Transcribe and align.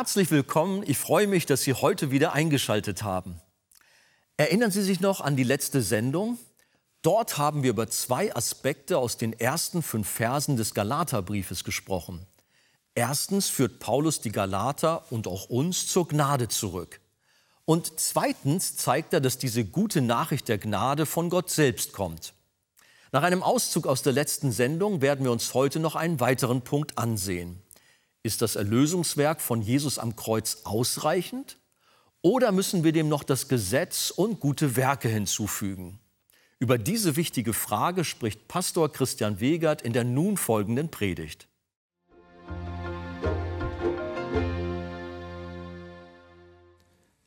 Herzlich 0.00 0.30
willkommen. 0.30 0.82
Ich 0.86 0.96
freue 0.96 1.26
mich, 1.26 1.44
dass 1.44 1.60
Sie 1.60 1.74
heute 1.74 2.10
wieder 2.10 2.32
eingeschaltet 2.32 3.02
haben. 3.02 3.38
Erinnern 4.38 4.70
Sie 4.70 4.80
sich 4.82 5.00
noch 5.00 5.20
an 5.20 5.36
die 5.36 5.44
letzte 5.44 5.82
Sendung? 5.82 6.38
Dort 7.02 7.36
haben 7.36 7.62
wir 7.62 7.68
über 7.68 7.86
zwei 7.86 8.34
Aspekte 8.34 8.96
aus 8.96 9.18
den 9.18 9.38
ersten 9.38 9.82
fünf 9.82 10.08
Versen 10.08 10.56
des 10.56 10.72
Galaterbriefes 10.72 11.64
gesprochen. 11.64 12.24
Erstens 12.94 13.50
führt 13.50 13.78
Paulus 13.78 14.22
die 14.22 14.32
Galater 14.32 15.04
und 15.12 15.28
auch 15.28 15.50
uns 15.50 15.86
zur 15.86 16.08
Gnade 16.08 16.48
zurück. 16.48 17.02
Und 17.66 18.00
zweitens 18.00 18.76
zeigt 18.76 19.12
er, 19.12 19.20
dass 19.20 19.36
diese 19.36 19.66
gute 19.66 20.00
Nachricht 20.00 20.48
der 20.48 20.56
Gnade 20.56 21.04
von 21.04 21.28
Gott 21.28 21.50
selbst 21.50 21.92
kommt. 21.92 22.32
Nach 23.12 23.22
einem 23.22 23.42
Auszug 23.42 23.86
aus 23.86 24.00
der 24.00 24.14
letzten 24.14 24.50
Sendung 24.50 25.02
werden 25.02 25.26
wir 25.26 25.32
uns 25.32 25.52
heute 25.52 25.78
noch 25.78 25.94
einen 25.94 26.20
weiteren 26.20 26.62
Punkt 26.62 26.96
ansehen. 26.96 27.62
Ist 28.22 28.42
das 28.42 28.54
Erlösungswerk 28.56 29.40
von 29.40 29.62
Jesus 29.62 29.98
am 29.98 30.14
Kreuz 30.14 30.58
ausreichend? 30.64 31.58
Oder 32.20 32.52
müssen 32.52 32.84
wir 32.84 32.92
dem 32.92 33.08
noch 33.08 33.24
das 33.24 33.48
Gesetz 33.48 34.10
und 34.10 34.40
gute 34.40 34.76
Werke 34.76 35.08
hinzufügen? 35.08 35.98
Über 36.58 36.76
diese 36.76 37.16
wichtige 37.16 37.54
Frage 37.54 38.04
spricht 38.04 38.46
Pastor 38.46 38.92
Christian 38.92 39.40
Wegert 39.40 39.80
in 39.80 39.94
der 39.94 40.04
nun 40.04 40.36
folgenden 40.36 40.90
Predigt. 40.90 41.48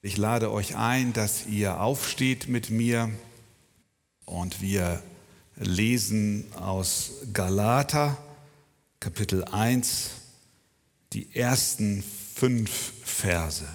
Ich 0.04 0.18
lade 0.18 0.52
euch 0.52 0.76
ein, 0.76 1.14
dass 1.14 1.48
ihr 1.48 1.82
aufsteht 1.82 2.48
mit 2.48 2.70
mir 2.70 3.10
und 4.26 4.62
wir 4.62 5.02
lesen 5.56 6.46
aus 6.54 7.14
Galater 7.34 8.16
Kapitel 9.00 9.44
1 9.46 10.23
die 11.14 11.36
ersten 11.36 12.04
fünf 12.36 12.94
Verse. 13.04 13.68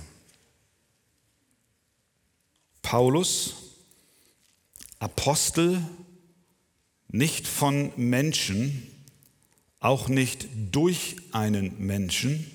Paulus, 2.83 3.55
Apostel, 4.99 5.83
nicht 7.09 7.47
von 7.47 7.93
Menschen, 7.97 8.87
auch 9.81 10.09
nicht 10.09 10.49
durch 10.73 11.17
einen 11.33 11.79
Menschen, 11.79 12.51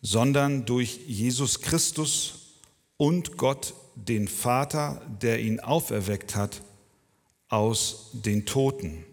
sondern 0.00 0.64
durch 0.64 1.00
Jesus 1.06 1.60
Christus 1.60 2.54
und 2.96 3.36
Gott, 3.36 3.74
den 3.94 4.28
Vater, 4.28 5.02
der 5.20 5.40
ihn 5.40 5.60
auferweckt 5.60 6.36
hat 6.36 6.62
aus 7.48 8.10
den 8.12 8.46
Toten. 8.46 9.04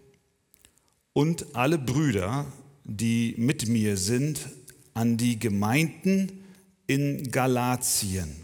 Und 1.12 1.56
alle 1.56 1.78
Brüder, 1.78 2.46
die 2.84 3.34
mit 3.36 3.68
mir 3.68 3.96
sind, 3.96 4.48
an 4.96 5.18
die 5.18 5.38
Gemeinden 5.38 6.42
in 6.86 7.30
Galatien. 7.30 8.34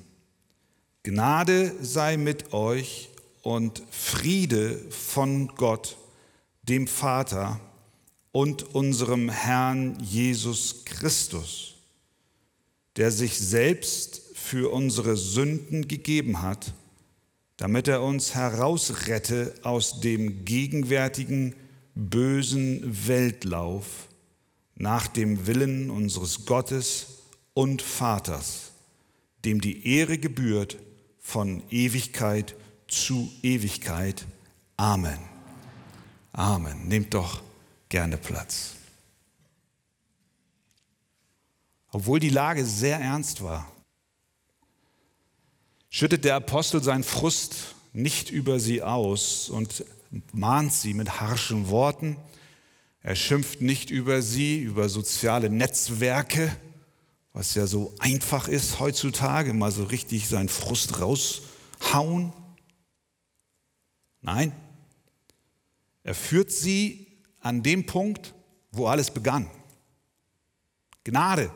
Gnade 1.02 1.72
sei 1.80 2.18
mit 2.18 2.52
euch 2.52 3.08
und 3.40 3.82
Friede 3.90 4.78
von 4.90 5.48
Gott, 5.48 5.96
dem 6.62 6.86
Vater 6.86 7.58
und 8.32 8.74
unserem 8.74 9.30
Herrn 9.30 9.98
Jesus 10.00 10.84
Christus, 10.84 11.74
der 12.96 13.10
sich 13.10 13.38
selbst 13.38 14.20
für 14.34 14.70
unsere 14.72 15.16
Sünden 15.16 15.88
gegeben 15.88 16.42
hat, 16.42 16.74
damit 17.56 17.88
er 17.88 18.02
uns 18.02 18.34
herausrette 18.34 19.54
aus 19.62 20.00
dem 20.00 20.44
gegenwärtigen 20.44 21.56
bösen 21.94 23.08
Weltlauf 23.08 24.08
nach 24.74 25.06
dem 25.06 25.46
Willen 25.46 25.90
unseres 25.90 26.46
Gottes 26.46 27.22
und 27.54 27.82
Vaters, 27.82 28.72
dem 29.44 29.60
die 29.60 29.86
Ehre 29.86 30.18
gebührt 30.18 30.78
von 31.20 31.62
Ewigkeit 31.70 32.54
zu 32.88 33.30
Ewigkeit. 33.42 34.26
Amen. 34.76 35.18
Amen. 36.32 36.88
Nehmt 36.88 37.14
doch 37.14 37.42
gerne 37.88 38.16
Platz. 38.16 38.76
Obwohl 41.90 42.20
die 42.20 42.30
Lage 42.30 42.64
sehr 42.64 42.98
ernst 42.98 43.42
war, 43.42 43.70
schüttet 45.90 46.24
der 46.24 46.36
Apostel 46.36 46.82
seinen 46.82 47.04
Frust 47.04 47.74
nicht 47.92 48.30
über 48.30 48.58
sie 48.58 48.82
aus 48.82 49.50
und 49.50 49.84
mahnt 50.32 50.72
sie 50.72 50.94
mit 50.94 51.20
harschen 51.20 51.68
Worten, 51.68 52.16
er 53.02 53.16
schimpft 53.16 53.60
nicht 53.60 53.90
über 53.90 54.22
sie, 54.22 54.60
über 54.60 54.88
soziale 54.88 55.50
Netzwerke, 55.50 56.56
was 57.32 57.54
ja 57.54 57.66
so 57.66 57.94
einfach 57.98 58.48
ist 58.48 58.78
heutzutage, 58.78 59.52
mal 59.54 59.72
so 59.72 59.84
richtig 59.84 60.28
seinen 60.28 60.48
Frust 60.48 61.00
raushauen. 61.00 62.32
Nein, 64.20 64.52
er 66.04 66.14
führt 66.14 66.52
sie 66.52 67.06
an 67.40 67.62
dem 67.62 67.86
Punkt, 67.86 68.34
wo 68.70 68.86
alles 68.86 69.10
begann. 69.10 69.50
Gnade 71.04 71.50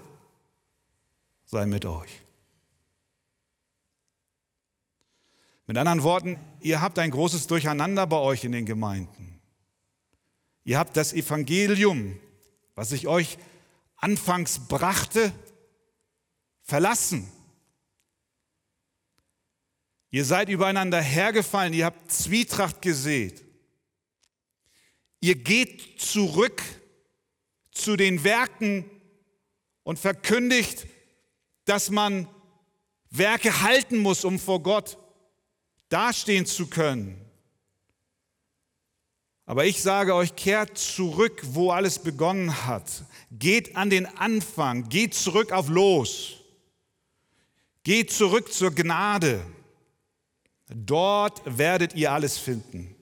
sei 1.45 1.67
mit 1.67 1.84
euch. 1.84 2.11
Mit 5.69 5.77
anderen 5.78 6.03
Worten, 6.03 6.39
ihr 6.61 6.81
habt 6.81 6.99
ein 6.99 7.11
großes 7.11 7.47
Durcheinander 7.47 8.07
bei 8.07 8.19
euch 8.19 8.45
in 8.45 8.53
den 8.53 8.67
Gemeinden. 8.67 9.26
Ihr 10.66 10.81
habt 10.81 10.97
das 10.97 11.12
Evangelium, 11.12 12.19
was 12.75 12.91
ich 12.91 13.06
euch 13.06 13.38
anfangs 13.94 14.66
brachte, 14.66 15.32
verlassen. 16.65 17.31
Ihr 20.10 20.25
seid 20.25 20.49
übereinander 20.49 21.00
hergefallen, 21.00 21.72
ihr 21.72 21.84
habt 21.84 22.10
Zwietracht 22.10 22.82
gesät. 22.82 23.44
Ihr 25.21 25.37
geht 25.37 26.00
zurück 26.00 26.60
zu 27.71 27.97
den 27.97 28.25
Werken 28.25 28.91
und 29.84 30.00
verkündigt, 30.00 30.88
dass 31.65 31.91
man 31.91 32.28
Werke 33.10 33.62
halten 33.62 33.98
muss, 33.98 34.25
um 34.25 34.41
vor 34.41 34.65
Gott 34.65 34.98
dastehen 35.91 36.44
zu 36.44 36.66
können. 36.66 37.26
Aber 39.47 39.65
ich 39.65 39.81
sage 39.81 40.15
euch, 40.15 40.34
kehrt 40.34 40.77
zurück, 40.77 41.41
wo 41.45 41.71
alles 41.71 42.01
begonnen 42.01 42.67
hat. 42.67 43.05
Geht 43.31 43.77
an 43.77 43.91
den 43.91 44.07
Anfang, 44.19 44.89
geht 44.89 45.15
zurück 45.15 45.53
auf 45.53 45.69
Los. 45.69 46.34
Geht 47.84 48.11
zurück 48.11 48.53
zur 48.53 48.73
Gnade. 48.73 49.41
Dort 50.69 51.41
werdet 51.45 51.95
ihr 51.95 52.11
alles 52.11 52.37
finden. 52.37 52.93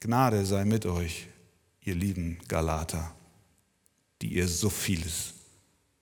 Gnade 0.00 0.44
sei 0.44 0.64
mit 0.64 0.84
euch, 0.84 1.28
ihr 1.82 1.94
lieben 1.94 2.40
Galater, 2.48 3.14
die 4.20 4.34
ihr 4.34 4.48
so 4.48 4.70
vieles 4.70 5.34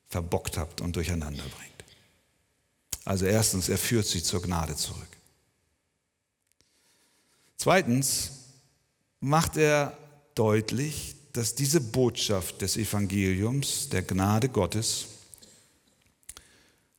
verbockt 0.09 0.57
habt 0.57 0.81
und 0.81 0.97
durcheinander 0.97 1.43
bringt. 1.43 1.85
Also 3.05 3.27
erstens, 3.27 3.69
er 3.69 3.79
führt 3.79 4.07
sie 4.07 4.23
zur 4.23 4.41
Gnade 4.41 4.75
zurück. 4.75 5.07
Zweitens, 7.59 8.36
macht 9.21 9.57
er 9.57 9.97
deutlich, 10.35 11.17
dass 11.33 11.55
diese 11.55 11.81
Botschaft 11.81 12.63
des 12.63 12.77
Evangeliums, 12.77 13.89
der 13.89 14.03
Gnade 14.03 14.49
Gottes, 14.49 15.07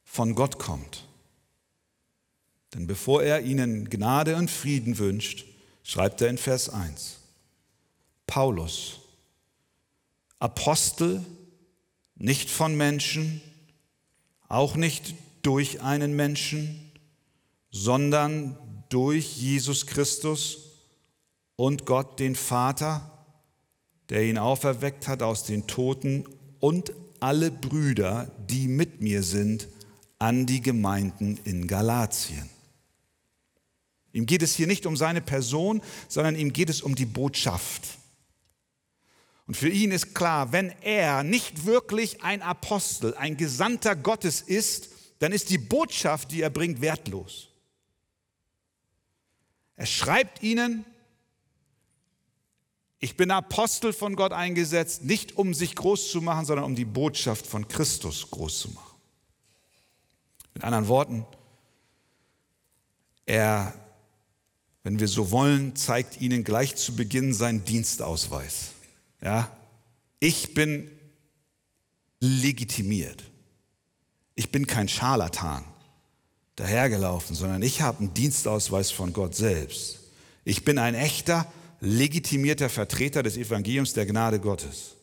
von 0.03 0.35
Gott 0.35 0.59
kommt. 0.59 1.05
Denn 2.73 2.87
bevor 2.87 3.23
er 3.23 3.41
ihnen 3.41 3.89
Gnade 3.89 4.35
und 4.35 4.51
Frieden 4.51 4.97
wünscht, 4.97 5.45
schreibt 5.83 6.21
er 6.21 6.29
in 6.29 6.37
Vers 6.37 6.69
1, 6.69 7.17
Paulus, 8.25 8.99
Apostel, 10.39 11.23
nicht 12.15 12.49
von 12.49 12.75
Menschen, 12.75 13.41
auch 14.49 14.75
nicht 14.75 15.15
durch 15.41 15.81
einen 15.81 16.15
Menschen, 16.15 16.91
sondern 17.71 18.57
durch 18.89 19.37
Jesus 19.37 19.87
Christus 19.87 20.66
und 21.57 21.85
Gott 21.85 22.19
den 22.19 22.35
Vater, 22.35 23.11
der 24.09 24.23
ihn 24.23 24.37
auferweckt 24.37 25.09
hat 25.09 25.21
aus 25.21 25.43
den 25.43 25.67
Toten 25.67 26.25
und 26.59 26.93
alle 27.19 27.51
Brüder, 27.51 28.31
die 28.47 28.69
mit 28.69 29.01
mir 29.01 29.23
sind, 29.23 29.67
an 30.19 30.45
die 30.45 30.61
Gemeinden 30.61 31.37
in 31.43 31.67
Galatien. 31.67 32.49
Ihm 34.13 34.25
geht 34.25 34.43
es 34.43 34.55
hier 34.55 34.67
nicht 34.67 34.85
um 34.85 34.95
seine 34.95 35.21
Person, 35.21 35.81
sondern 36.07 36.35
ihm 36.35 36.53
geht 36.53 36.69
es 36.69 36.81
um 36.81 36.95
die 36.95 37.05
Botschaft. 37.05 37.83
Und 39.47 39.55
für 39.55 39.69
ihn 39.69 39.91
ist 39.91 40.13
klar, 40.13 40.51
wenn 40.51 40.73
er 40.81 41.23
nicht 41.23 41.65
wirklich 41.65 42.23
ein 42.23 42.41
Apostel, 42.41 43.15
ein 43.15 43.37
Gesandter 43.37 43.95
Gottes 43.95 44.41
ist, 44.41 44.89
dann 45.19 45.31
ist 45.31 45.49
die 45.49 45.57
Botschaft, 45.57 46.31
die 46.31 46.41
er 46.41 46.49
bringt, 46.49 46.81
wertlos. 46.81 47.49
Er 49.75 49.85
schreibt 49.85 50.43
ihnen, 50.43 50.85
ich 52.99 53.15
bin 53.15 53.29
Apostel 53.29 53.93
von 53.93 54.15
Gott 54.15 54.33
eingesetzt, 54.33 55.03
nicht 55.03 55.37
um 55.37 55.53
sich 55.53 55.75
groß 55.75 56.11
zu 56.11 56.21
machen, 56.21 56.45
sondern 56.45 56.65
um 56.65 56.75
die 56.75 56.85
Botschaft 56.85 57.45
von 57.45 57.67
Christus 57.67 58.29
groß 58.31 58.59
zu 58.59 58.69
machen. 58.71 58.97
Mit 60.55 60.63
anderen 60.63 60.87
Worten, 60.87 61.25
er, 63.27 63.73
wenn 64.83 64.99
wir 64.99 65.07
so 65.07 65.29
wollen, 65.29 65.75
zeigt 65.75 66.19
ihnen 66.19 66.43
gleich 66.43 66.75
zu 66.75 66.95
Beginn 66.95 67.33
seinen 67.33 67.63
Dienstausweis. 67.63 68.69
Ja? 69.21 69.51
Ich 70.19 70.55
bin 70.55 70.89
legitimiert. 72.19 73.23
Ich 74.33 74.51
bin 74.51 74.65
kein 74.65 74.87
Scharlatan 74.87 75.63
dahergelaufen, 76.55 77.35
sondern 77.35 77.61
ich 77.61 77.81
habe 77.81 77.99
einen 77.99 78.13
Dienstausweis 78.15 78.89
von 78.89 79.13
Gott 79.13 79.35
selbst. 79.35 79.99
Ich 80.43 80.65
bin 80.65 80.79
ein 80.79 80.95
echter, 80.95 81.45
legitimierter 81.79 82.69
Vertreter 82.69 83.23
des 83.23 83.37
Evangeliums 83.37 83.93
der 83.93 84.05
Gnade 84.05 84.39
Gottes. 84.39 84.95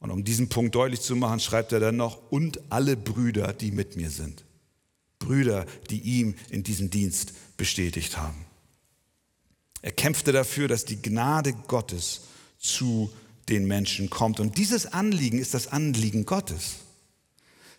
Und 0.00 0.10
um 0.10 0.24
diesen 0.24 0.48
Punkt 0.48 0.74
deutlich 0.74 1.00
zu 1.00 1.16
machen, 1.16 1.40
schreibt 1.40 1.72
er 1.72 1.80
dann 1.80 1.96
noch, 1.96 2.30
und 2.30 2.60
alle 2.70 2.96
Brüder, 2.96 3.52
die 3.52 3.70
mit 3.70 3.96
mir 3.96 4.10
sind. 4.10 4.44
Brüder, 5.18 5.64
die 5.88 6.00
ihm 6.00 6.34
in 6.50 6.62
diesem 6.62 6.90
Dienst 6.90 7.32
bestätigt 7.56 8.18
haben. 8.18 8.44
Er 9.80 9.92
kämpfte 9.92 10.32
dafür, 10.32 10.68
dass 10.68 10.84
die 10.84 11.00
Gnade 11.00 11.52
Gottes 11.52 12.22
zu 12.58 13.10
den 13.48 13.66
Menschen 13.66 14.10
kommt. 14.10 14.40
Und 14.40 14.58
dieses 14.58 14.86
Anliegen 14.86 15.38
ist 15.38 15.54
das 15.54 15.68
Anliegen 15.68 16.26
Gottes. 16.26 16.76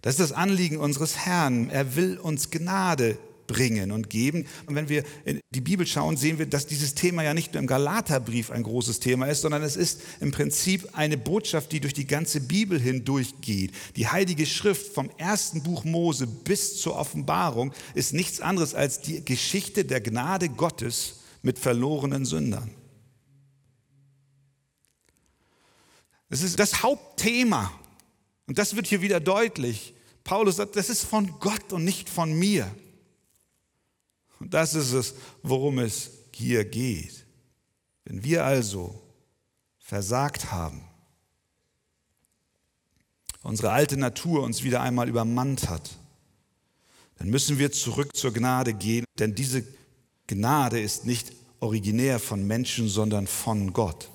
Das 0.01 0.15
ist 0.15 0.19
das 0.19 0.31
Anliegen 0.31 0.77
unseres 0.77 1.17
Herrn. 1.17 1.69
Er 1.69 1.95
will 1.95 2.17
uns 2.17 2.51
Gnade 2.51 3.17
bringen 3.47 3.91
und 3.91 4.09
geben. 4.09 4.45
Und 4.65 4.75
wenn 4.75 4.89
wir 4.89 5.03
in 5.25 5.39
die 5.51 5.61
Bibel 5.61 5.85
schauen, 5.85 6.17
sehen 6.17 6.39
wir, 6.39 6.45
dass 6.45 6.67
dieses 6.67 6.95
Thema 6.95 7.23
ja 7.23 7.33
nicht 7.33 7.53
nur 7.53 7.61
im 7.61 7.67
Galaterbrief 7.67 8.51
ein 8.51 8.63
großes 8.63 8.99
Thema 8.99 9.27
ist, 9.27 9.41
sondern 9.41 9.63
es 9.63 9.75
ist 9.75 10.01
im 10.19 10.31
Prinzip 10.31 10.89
eine 10.93 11.17
Botschaft, 11.17 11.71
die 11.71 11.79
durch 11.79 11.93
die 11.93 12.07
ganze 12.07 12.41
Bibel 12.41 12.79
hindurchgeht. 12.79 13.71
Die 13.95 14.07
Heilige 14.07 14.45
Schrift 14.45 14.93
vom 14.93 15.09
ersten 15.17 15.63
Buch 15.63 15.83
Mose 15.83 16.27
bis 16.27 16.79
zur 16.81 16.95
Offenbarung 16.95 17.73
ist 17.93 18.13
nichts 18.13 18.41
anderes 18.41 18.75
als 18.75 19.01
die 19.01 19.23
Geschichte 19.23 19.85
der 19.85 20.01
Gnade 20.01 20.49
Gottes 20.49 21.21
mit 21.41 21.59
verlorenen 21.59 22.25
Sündern. 22.25 22.71
Das 26.29 26.41
ist 26.41 26.59
das 26.59 26.83
Hauptthema. 26.83 27.71
Und 28.47 28.57
das 28.57 28.75
wird 28.75 28.87
hier 28.87 29.01
wieder 29.01 29.19
deutlich. 29.19 29.93
Paulus 30.23 30.57
sagt, 30.57 30.75
das 30.75 30.89
ist 30.89 31.03
von 31.03 31.39
Gott 31.39 31.71
und 31.71 31.83
nicht 31.83 32.09
von 32.09 32.33
mir. 32.33 32.69
Und 34.39 34.53
das 34.53 34.73
ist 34.73 34.93
es, 34.93 35.15
worum 35.43 35.79
es 35.79 36.11
hier 36.33 36.65
geht. 36.65 37.25
Wenn 38.03 38.23
wir 38.23 38.45
also 38.45 39.01
versagt 39.77 40.51
haben, 40.51 40.81
unsere 43.41 43.71
alte 43.71 43.97
Natur 43.97 44.43
uns 44.43 44.63
wieder 44.63 44.81
einmal 44.81 45.07
übermannt 45.07 45.69
hat, 45.69 45.97
dann 47.17 47.29
müssen 47.29 47.57
wir 47.57 47.71
zurück 47.71 48.15
zur 48.15 48.33
Gnade 48.33 48.73
gehen, 48.73 49.05
denn 49.17 49.35
diese 49.35 49.63
Gnade 50.27 50.79
ist 50.79 51.05
nicht 51.05 51.31
originär 51.59 52.19
von 52.19 52.45
Menschen, 52.45 52.89
sondern 52.89 53.27
von 53.27 53.71
Gott. 53.71 54.09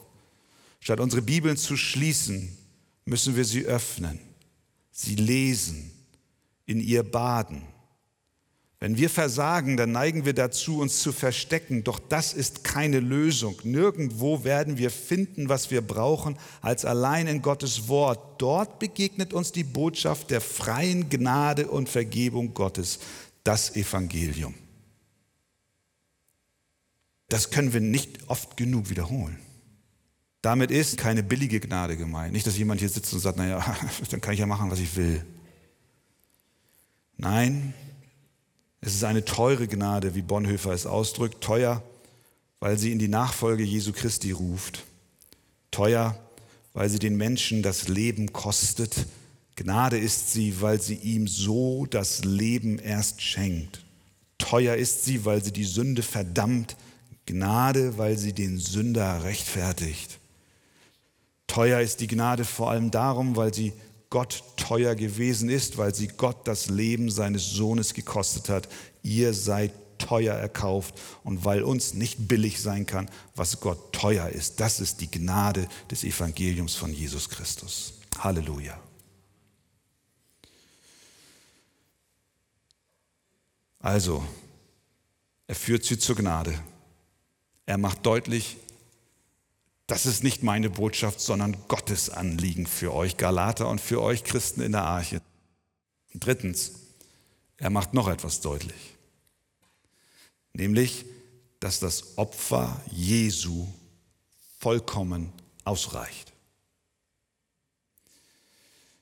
Statt 0.81 1.01
unsere 1.01 1.23
Bibeln 1.23 1.57
zu 1.57 1.77
schließen, 1.77 2.57
müssen 3.05 3.37
wir 3.37 3.45
sie 3.45 3.65
öffnen, 3.65 4.21
sie 4.91 5.15
lesen, 5.15 5.91
in 6.67 6.81
ihr 6.81 7.03
baden 7.03 7.63
wenn 8.83 8.97
wir 8.97 9.11
versagen, 9.11 9.77
dann 9.77 9.93
neigen 9.93 10.25
wir 10.25 10.33
dazu, 10.33 10.81
uns 10.81 11.01
zu 11.03 11.13
verstecken. 11.13 11.85
Doch 11.85 11.99
das 11.99 12.33
ist 12.33 12.65
keine 12.65 13.01
Lösung. 13.01 13.57
Nirgendwo 13.63 14.43
werden 14.43 14.79
wir 14.79 14.91
finden, 14.91 15.51
was 15.51 15.71
wir 15.71 15.83
brauchen, 15.83 16.39
als 16.63 16.87
allein 16.87 17.27
in 17.27 17.43
Gottes 17.43 17.89
Wort. 17.89 18.41
Dort 18.41 18.79
begegnet 18.79 19.35
uns 19.35 19.53
die 19.53 19.65
Botschaft 19.65 20.31
der 20.31 20.41
freien 20.41 21.11
Gnade 21.11 21.69
und 21.69 21.91
Vergebung 21.91 22.55
Gottes, 22.55 23.01
das 23.45 23.77
Evangelium. 23.77 24.55
Das 27.29 27.51
können 27.51 27.75
wir 27.75 27.83
nicht 27.83 28.19
oft 28.29 28.57
genug 28.57 28.89
wiederholen. 28.89 29.39
Damit 30.41 30.71
ist 30.71 30.97
keine 30.97 31.23
billige 31.23 31.61
Gnade 31.61 31.99
gemeint. 31.99 32.33
Nicht, 32.33 32.47
dass 32.47 32.57
jemand 32.57 32.81
hier 32.81 32.89
sitzt 32.89 33.13
und 33.13 33.21
sagt, 33.21 33.37
naja, 33.37 33.63
dann 34.11 34.23
kann 34.23 34.33
ich 34.33 34.41
ja 34.41 34.47
machen, 34.47 34.71
was 34.71 34.79
ich 34.79 34.97
will. 34.97 35.23
Nein, 37.19 37.75
es 38.81 38.95
ist 38.95 39.05
eine 39.05 39.25
teure 39.25 39.69
Gnade, 39.69 40.15
wie 40.15 40.23
Bonhoeffer 40.23 40.73
es 40.73 40.87
ausdrückt, 40.87 41.43
teuer, 41.43 41.83
weil 42.61 42.79
sie 42.79 42.93
in 42.93 42.99
die 42.99 43.09
Nachfolge 43.09 43.63
Jesu 43.63 43.93
Christi 43.93 44.33
ruft, 44.33 44.85
teuer, 45.71 46.19
weil 46.73 46.89
sie 46.89 46.99
den 46.99 47.17
Menschen 47.17 47.63
das 47.63 47.89
Leben 47.89 48.33
kostet, 48.33 49.07
Gnade 49.57 49.99
ist 49.99 50.33
sie, 50.33 50.63
weil 50.63 50.81
sie 50.81 50.95
ihm 50.95 51.27
so 51.27 51.85
das 51.85 52.25
Leben 52.25 52.79
erst 52.79 53.21
schenkt. 53.21 53.85
Teuer 54.39 54.77
ist 54.77 55.05
sie, 55.05 55.27
weil 55.27 55.45
sie 55.45 55.53
die 55.53 55.65
Sünde 55.65 56.03
verdammt, 56.03 56.77
Gnade, 57.27 57.99
weil 57.99 58.17
sie 58.17 58.33
den 58.33 58.59
Sünder 58.59 59.23
rechtfertigt. 59.23 60.19
Teuer 61.47 61.81
ist 61.81 62.01
die 62.01 62.07
Gnade 62.07 62.47
vor 62.47 62.71
allem 62.71 62.91
darum, 62.91 63.37
weil 63.37 63.53
sie 63.53 63.75
Gott 64.11 64.43
teuer 64.57 64.97
gewesen 64.97 65.49
ist, 65.49 65.79
weil 65.79 65.95
sie 65.95 66.09
Gott 66.09 66.47
das 66.47 66.69
Leben 66.69 67.11
seines 67.11 67.51
Sohnes 67.51 67.95
gekostet 67.95 68.49
hat. 68.49 68.69
Ihr 69.03 69.33
seid 69.33 69.73
teuer 69.99 70.35
erkauft 70.35 71.01
und 71.23 71.45
weil 71.45 71.63
uns 71.63 71.95
nicht 71.95 72.27
billig 72.27 72.61
sein 72.61 72.87
kann, 72.87 73.09
was 73.37 73.61
Gott 73.61 73.93
teuer 73.93 74.29
ist. 74.29 74.59
Das 74.59 74.81
ist 74.81 75.01
die 75.01 75.11
Gnade 75.11 75.69
des 75.91 76.03
Evangeliums 76.05 76.75
von 76.75 76.93
Jesus 76.93 77.29
Christus. 77.29 77.95
Halleluja. 78.19 78.79
Also, 83.79 84.25
er 85.47 85.55
führt 85.55 85.85
sie 85.85 85.99
zur 85.99 86.17
Gnade. 86.17 86.59
Er 87.65 87.79
macht 87.79 88.05
deutlich, 88.05 88.57
das 89.91 90.07
ist 90.07 90.23
nicht 90.23 90.45
meine 90.45 90.71
Botschaft, 90.71 91.21
sondern 91.21 91.57
Gottes 91.67 92.11
Anliegen 92.11 92.67
für 92.69 92.95
euch 92.95 93.17
Galater 93.17 93.69
und 93.69 93.81
für 93.81 94.01
euch 94.01 94.23
Christen 94.23 94.61
in 94.61 94.71
der 94.71 94.85
Arche. 94.85 95.21
Drittens, 96.15 96.73
er 97.57 97.71
macht 97.71 97.93
noch 97.93 98.07
etwas 98.07 98.41
deutlich, 98.41 98.97
nämlich, 100.53 101.07
dass 101.59 101.81
das 101.81 102.17
Opfer 102.19 102.81
Jesu 102.93 103.67
vollkommen 104.61 105.33
ausreicht. 105.65 106.33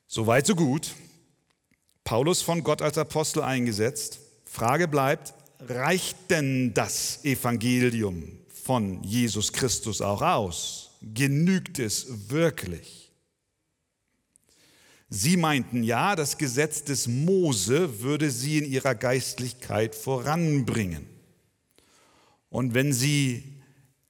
Soweit, 0.07 0.47
so 0.47 0.57
gut. 0.57 0.95
Paulus 2.03 2.41
von 2.41 2.65
Gott 2.65 2.81
als 2.81 2.97
Apostel 2.97 3.43
eingesetzt. 3.43 4.21
Frage 4.47 4.89
bleibt, 4.89 5.35
reicht 5.61 6.31
denn 6.31 6.73
das 6.73 7.23
Evangelium 7.27 8.39
von 8.69 9.03
Jesus 9.03 9.55
Christus 9.55 10.03
auch 10.03 10.21
aus? 10.21 10.91
Genügt 11.01 11.79
es 11.79 12.29
wirklich? 12.29 13.11
Sie 15.09 15.39
meinten 15.39 15.83
ja, 15.83 16.15
das 16.15 16.37
Gesetz 16.37 16.85
des 16.85 17.07
Mose 17.09 18.03
würde 18.03 18.31
sie 18.31 18.59
in 18.59 18.71
ihrer 18.71 18.95
Geistlichkeit 18.95 19.95
voranbringen. 19.95 21.07
Und 22.51 22.75
wenn 22.75 22.93
sie 22.93 23.43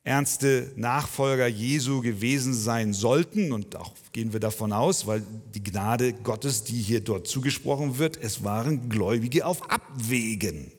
ernste 0.02 0.72
Nachfolger 0.74 1.46
Jesu 1.46 2.00
gewesen 2.00 2.52
sein 2.52 2.92
sollten, 2.92 3.52
und 3.52 3.76
auch 3.76 3.94
gehen 4.10 4.32
wir 4.32 4.40
davon 4.40 4.72
aus, 4.72 5.06
weil 5.06 5.22
die 5.54 5.62
Gnade 5.62 6.14
Gottes, 6.14 6.64
die 6.64 6.82
hier 6.82 7.00
dort 7.00 7.28
zugesprochen 7.28 7.98
wird, 7.98 8.16
es 8.16 8.42
waren 8.42 8.88
Gläubige 8.88 9.46
auf 9.46 9.70
Abwägen. 9.70 10.72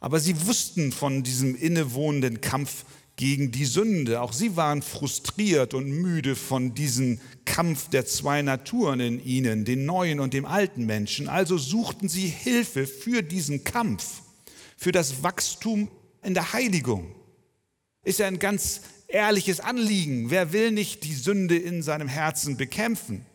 Aber 0.00 0.18
sie 0.18 0.46
wussten 0.46 0.92
von 0.92 1.22
diesem 1.22 1.54
innewohnenden 1.54 2.40
Kampf 2.40 2.84
gegen 3.16 3.52
die 3.52 3.66
Sünde. 3.66 4.22
Auch 4.22 4.32
sie 4.32 4.56
waren 4.56 4.80
frustriert 4.80 5.74
und 5.74 5.90
müde 5.90 6.34
von 6.34 6.74
diesem 6.74 7.20
Kampf 7.44 7.90
der 7.90 8.06
zwei 8.06 8.40
Naturen 8.40 8.98
in 8.98 9.22
ihnen, 9.22 9.66
den 9.66 9.84
neuen 9.84 10.20
und 10.20 10.32
dem 10.32 10.46
alten 10.46 10.86
Menschen. 10.86 11.28
Also 11.28 11.58
suchten 11.58 12.08
sie 12.08 12.26
Hilfe 12.28 12.86
für 12.86 13.22
diesen 13.22 13.62
Kampf, 13.62 14.22
für 14.78 14.90
das 14.90 15.22
Wachstum 15.22 15.90
in 16.22 16.32
der 16.32 16.54
Heiligung. 16.54 17.14
Ist 18.02 18.20
ja 18.20 18.26
ein 18.26 18.38
ganz 18.38 18.80
ehrliches 19.06 19.60
Anliegen. 19.60 20.30
Wer 20.30 20.54
will 20.54 20.70
nicht 20.70 21.04
die 21.04 21.14
Sünde 21.14 21.58
in 21.58 21.82
seinem 21.82 22.08
Herzen 22.08 22.56
bekämpfen? 22.56 23.26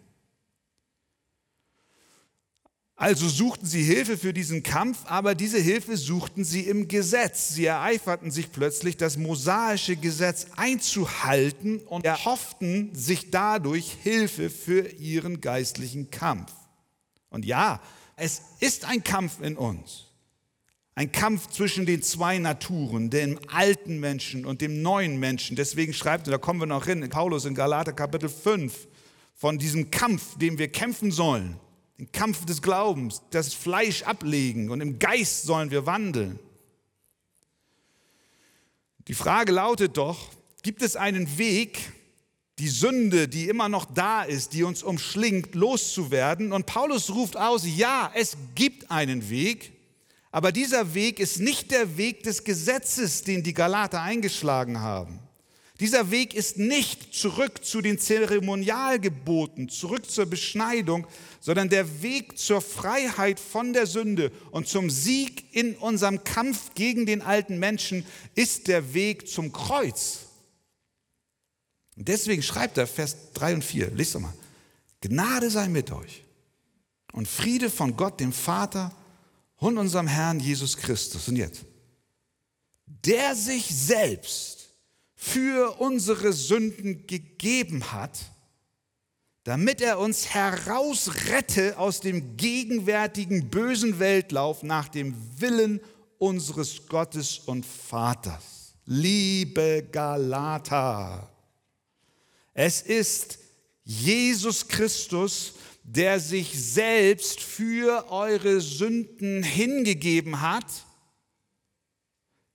Also 2.97 3.27
suchten 3.27 3.65
sie 3.65 3.83
Hilfe 3.83 4.17
für 4.17 4.31
diesen 4.31 4.63
Kampf, 4.63 4.99
aber 5.05 5.35
diese 5.35 5.59
Hilfe 5.59 5.97
suchten 5.97 6.45
sie 6.45 6.61
im 6.61 6.87
Gesetz. 6.87 7.49
Sie 7.49 7.65
ereiferten 7.65 8.31
sich 8.31 8.53
plötzlich, 8.53 8.95
das 8.95 9.17
mosaische 9.17 9.97
Gesetz 9.97 10.47
einzuhalten 10.55 11.79
und 11.79 12.05
erhofften 12.05 12.95
sich 12.95 13.31
dadurch 13.31 13.97
Hilfe 14.01 14.49
für 14.49 14.87
ihren 14.93 15.41
geistlichen 15.41 16.09
Kampf. 16.09 16.53
Und 17.29 17.43
ja, 17.43 17.81
es 18.15 18.41
ist 18.61 18.85
ein 18.85 19.03
Kampf 19.03 19.41
in 19.41 19.57
uns. 19.57 20.05
Ein 20.97 21.11
Kampf 21.11 21.49
zwischen 21.49 21.85
den 21.85 22.01
zwei 22.01 22.37
Naturen, 22.37 23.09
dem 23.09 23.37
alten 23.49 23.99
Menschen 23.99 24.45
und 24.45 24.61
dem 24.61 24.81
neuen 24.81 25.19
Menschen. 25.19 25.57
Deswegen 25.57 25.93
schreibt, 25.93 26.27
und 26.27 26.31
da 26.31 26.37
kommen 26.37 26.61
wir 26.61 26.65
noch 26.65 26.85
hin, 26.85 27.05
Paulus 27.09 27.43
in 27.43 27.55
Galater 27.55 27.91
Kapitel 27.91 28.29
5, 28.29 28.87
von 29.33 29.57
diesem 29.57 29.91
Kampf, 29.91 30.37
dem 30.37 30.57
wir 30.57 30.69
kämpfen 30.69 31.11
sollen 31.11 31.59
den 31.97 32.11
Kampf 32.11 32.45
des 32.45 32.61
Glaubens, 32.61 33.21
das 33.31 33.53
Fleisch 33.53 34.03
ablegen 34.03 34.69
und 34.69 34.81
im 34.81 34.99
Geist 34.99 35.43
sollen 35.43 35.71
wir 35.71 35.85
wandeln. 35.85 36.39
Die 39.07 39.13
Frage 39.13 39.51
lautet 39.51 39.97
doch, 39.97 40.29
gibt 40.63 40.81
es 40.81 40.95
einen 40.95 41.37
Weg, 41.37 41.79
die 42.57 42.69
Sünde, 42.69 43.27
die 43.27 43.49
immer 43.49 43.69
noch 43.69 43.85
da 43.85 44.23
ist, 44.23 44.53
die 44.53 44.63
uns 44.63 44.81
umschlingt, 44.81 45.55
loszuwerden? 45.55 46.53
Und 46.53 46.65
Paulus 46.65 47.11
ruft 47.11 47.37
aus, 47.37 47.63
ja, 47.65 48.11
es 48.15 48.37
gibt 48.55 48.89
einen 48.89 49.29
Weg, 49.29 49.73
aber 50.31 50.51
dieser 50.51 50.93
Weg 50.93 51.19
ist 51.19 51.39
nicht 51.39 51.71
der 51.71 51.97
Weg 51.97 52.23
des 52.23 52.43
Gesetzes, 52.43 53.23
den 53.23 53.43
die 53.43 53.53
Galater 53.53 54.01
eingeschlagen 54.01 54.79
haben. 54.79 55.19
Dieser 55.81 56.09
Weg 56.09 56.33
ist 56.33 56.57
nicht 56.57 57.13
zurück 57.13 57.65
zu 57.65 57.81
den 57.81 57.99
Zeremonialgeboten, 57.99 59.67
zurück 59.67 60.09
zur 60.09 60.25
Beschneidung, 60.25 61.05
sondern 61.41 61.69
der 61.69 62.01
Weg 62.01 62.37
zur 62.37 62.61
Freiheit 62.61 63.41
von 63.41 63.73
der 63.73 63.85
Sünde 63.85 64.31
und 64.51 64.69
zum 64.69 64.89
Sieg 64.89 65.53
in 65.53 65.75
unserem 65.75 66.23
Kampf 66.23 66.73
gegen 66.75 67.05
den 67.05 67.21
alten 67.21 67.59
Menschen 67.59 68.05
ist 68.35 68.69
der 68.69 68.93
Weg 68.93 69.27
zum 69.27 69.51
Kreuz. 69.51 70.19
Und 71.97 72.07
deswegen 72.07 72.41
schreibt 72.41 72.77
er 72.77 72.87
Vers 72.87 73.33
3 73.33 73.55
und 73.55 73.63
4, 73.63 73.91
lest 73.91 74.15
doch 74.15 74.21
mal, 74.21 74.33
Gnade 75.01 75.49
sei 75.49 75.67
mit 75.67 75.91
euch 75.91 76.23
und 77.11 77.27
Friede 77.27 77.69
von 77.69 77.97
Gott, 77.97 78.21
dem 78.21 78.31
Vater 78.31 78.95
und 79.57 79.77
unserem 79.77 80.07
Herrn 80.07 80.39
Jesus 80.39 80.77
Christus. 80.77 81.27
Und 81.27 81.35
jetzt, 81.35 81.65
der 82.85 83.35
sich 83.35 83.65
selbst 83.65 84.54
für 85.15 85.79
unsere 85.79 86.33
Sünden 86.33 87.07
gegeben 87.07 87.91
hat, 87.91 88.19
damit 89.43 89.79
er 89.79 89.99
uns 89.99 90.33
herausrette 90.33 91.77
aus 91.77 92.01
dem 92.01 92.35
gegenwärtigen 92.35 93.49
bösen 93.49 93.99
Weltlauf 93.99 94.63
nach 94.63 94.89
dem 94.89 95.15
Willen 95.39 95.79
unseres 96.17 96.87
Gottes 96.87 97.39
und 97.39 97.65
Vaters. 97.65 98.75
Liebe 98.85 99.87
Galater, 99.91 101.29
es 102.53 102.81
ist 102.81 103.39
Jesus 103.83 104.67
Christus, 104.67 105.53
der 105.83 106.19
sich 106.19 106.51
selbst 106.51 107.39
für 107.39 108.09
eure 108.09 108.59
Sünden 108.59 109.43
hingegeben 109.43 110.41
hat 110.41 110.65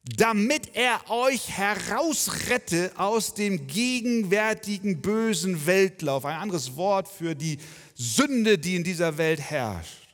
damit 0.02 0.74
er 0.74 1.10
euch 1.10 1.50
herausrette 1.50 2.92
aus 2.96 3.34
dem 3.34 3.66
gegenwärtigen 3.66 5.00
bösen 5.00 5.66
Weltlauf. 5.66 6.24
Ein 6.24 6.38
anderes 6.38 6.76
Wort 6.76 7.08
für 7.08 7.34
die 7.34 7.58
Sünde, 7.94 8.58
die 8.58 8.76
in 8.76 8.84
dieser 8.84 9.18
Welt 9.18 9.40
herrscht. 9.40 10.08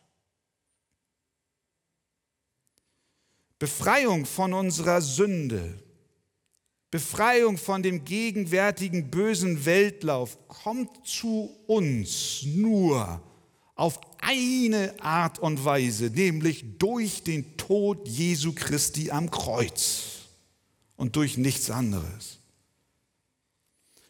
Befreiung 3.58 4.26
von 4.26 4.52
unserer 4.52 5.00
Sünde, 5.00 5.82
Befreiung 6.90 7.56
von 7.56 7.82
dem 7.82 8.04
gegenwärtigen 8.04 9.10
bösen 9.10 9.64
Weltlauf 9.64 10.36
kommt 10.48 11.06
zu 11.06 11.56
uns 11.66 12.42
nur 12.44 13.20
auf 13.74 14.00
eine 14.26 15.00
Art 15.00 15.38
und 15.38 15.64
Weise, 15.64 16.10
nämlich 16.10 16.64
durch 16.78 17.22
den 17.22 17.56
Tod 17.56 18.08
Jesu 18.08 18.52
Christi 18.52 19.12
am 19.12 19.30
Kreuz 19.30 20.26
und 20.96 21.14
durch 21.14 21.38
nichts 21.38 21.70
anderes. 21.70 22.40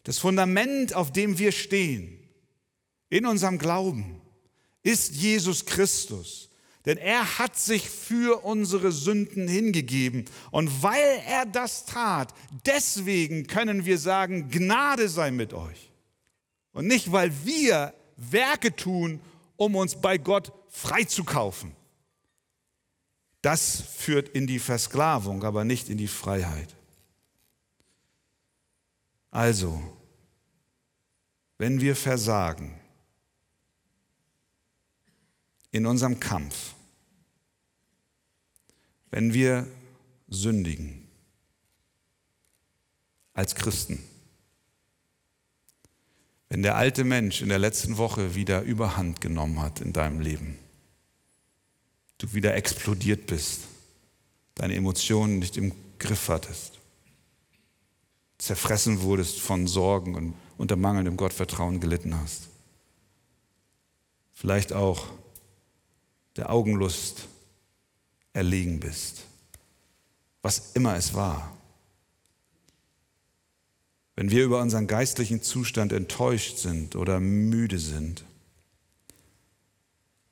Das 0.03 0.17
Fundament, 0.17 0.95
auf 0.95 1.11
dem 1.11 1.37
wir 1.37 1.51
stehen, 1.51 2.17
in 3.09 3.25
unserem 3.27 3.59
Glauben, 3.59 4.19
ist 4.81 5.13
Jesus 5.13 5.65
Christus. 5.65 6.49
Denn 6.85 6.97
er 6.97 7.37
hat 7.37 7.57
sich 7.57 7.89
für 7.89 8.45
unsere 8.45 8.93
Sünden 8.93 9.47
hingegeben. 9.47 10.25
Und 10.49 10.81
weil 10.81 11.21
er 11.27 11.45
das 11.45 11.85
tat, 11.85 12.33
deswegen 12.65 13.45
können 13.45 13.85
wir 13.85 13.97
sagen, 13.97 14.49
Gnade 14.49 15.09
sei 15.09 15.31
mit 15.31 15.53
euch. 15.53 15.91
Und 16.71 16.87
nicht, 16.87 17.11
weil 17.11 17.31
wir 17.43 17.93
Werke 18.15 18.75
tun, 18.75 19.19
um 19.57 19.75
uns 19.75 19.99
bei 19.99 20.17
Gott 20.17 20.53
freizukaufen. 20.69 21.75
Das 23.41 23.81
führt 23.81 24.29
in 24.29 24.47
die 24.47 24.59
Versklavung, 24.59 25.43
aber 25.43 25.63
nicht 25.63 25.89
in 25.89 25.97
die 25.97 26.07
Freiheit. 26.07 26.75
Also, 29.31 29.81
wenn 31.57 31.81
wir 31.81 31.95
versagen 31.95 32.79
in 35.71 35.85
unserem 35.85 36.19
Kampf, 36.19 36.73
wenn 39.11 39.33
wir 39.33 39.67
sündigen 40.27 41.07
als 43.33 43.55
Christen, 43.55 44.03
wenn 46.49 46.63
der 46.63 46.75
alte 46.75 47.03
Mensch 47.03 47.41
in 47.41 47.49
der 47.49 47.59
letzten 47.59 47.97
Woche 47.97 48.35
wieder 48.35 48.61
überhand 48.61 49.21
genommen 49.21 49.61
hat 49.61 49.81
in 49.81 49.93
deinem 49.93 50.19
Leben, 50.19 50.57
du 52.17 52.33
wieder 52.33 52.55
explodiert 52.55 53.27
bist, 53.27 53.61
deine 54.55 54.75
Emotionen 54.75 55.39
nicht 55.39 55.57
im 55.57 55.73
Griff 55.99 56.29
hattest, 56.29 56.79
zerfressen 58.37 59.01
wurdest 59.01 59.39
von 59.39 59.67
Sorgen 59.67 60.15
und 60.15 60.33
unter 60.57 60.75
mangelndem 60.75 61.17
Gottvertrauen 61.17 61.79
gelitten 61.79 62.15
hast. 62.15 62.47
Vielleicht 64.33 64.73
auch 64.73 65.07
der 66.35 66.51
Augenlust 66.51 67.27
erlegen 68.33 68.79
bist, 68.79 69.23
was 70.41 70.73
immer 70.73 70.95
es 70.95 71.13
war. 71.13 71.56
Wenn 74.17 74.31
wir 74.31 74.43
über 74.43 74.59
unseren 74.61 74.87
geistlichen 74.87 75.43
Zustand 75.43 75.93
enttäuscht 75.93 76.57
sind 76.57 76.95
oder 76.95 77.19
müde 77.19 77.77
sind, 77.77 78.25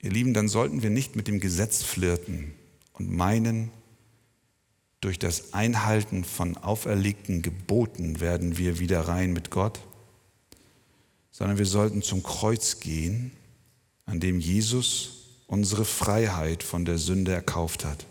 ihr 0.02 0.10
Lieben, 0.10 0.34
dann 0.34 0.50
sollten 0.50 0.82
wir 0.82 0.90
nicht 0.90 1.16
mit 1.16 1.28
dem 1.28 1.40
Gesetz 1.40 1.84
flirten 1.84 2.56
und 2.94 3.12
meinen, 3.12 3.70
durch 5.02 5.20
das 5.20 5.54
Einhalten 5.54 6.24
von 6.24 6.58
auferlegten 6.58 7.44
Geboten 7.44 8.20
werden 8.20 8.58
wir 8.58 8.80
wieder 8.80 9.02
rein 9.02 9.34
mit 9.34 9.52
Gott, 9.52 9.80
sondern 11.30 11.60
wir 11.60 11.68
sollten 11.68 12.02
zum 12.02 12.24
Kreuz 12.24 12.80
gehen, 12.80 13.32
an 14.08 14.20
dem 14.20 14.40
Jesus 14.40 15.28
unsere 15.46 15.86
Freiheit 15.86 16.64
von 16.64 16.86
der 16.86 16.98
Sünde 16.98 17.34
erkauft 17.34 17.86
hat, 17.86 18.08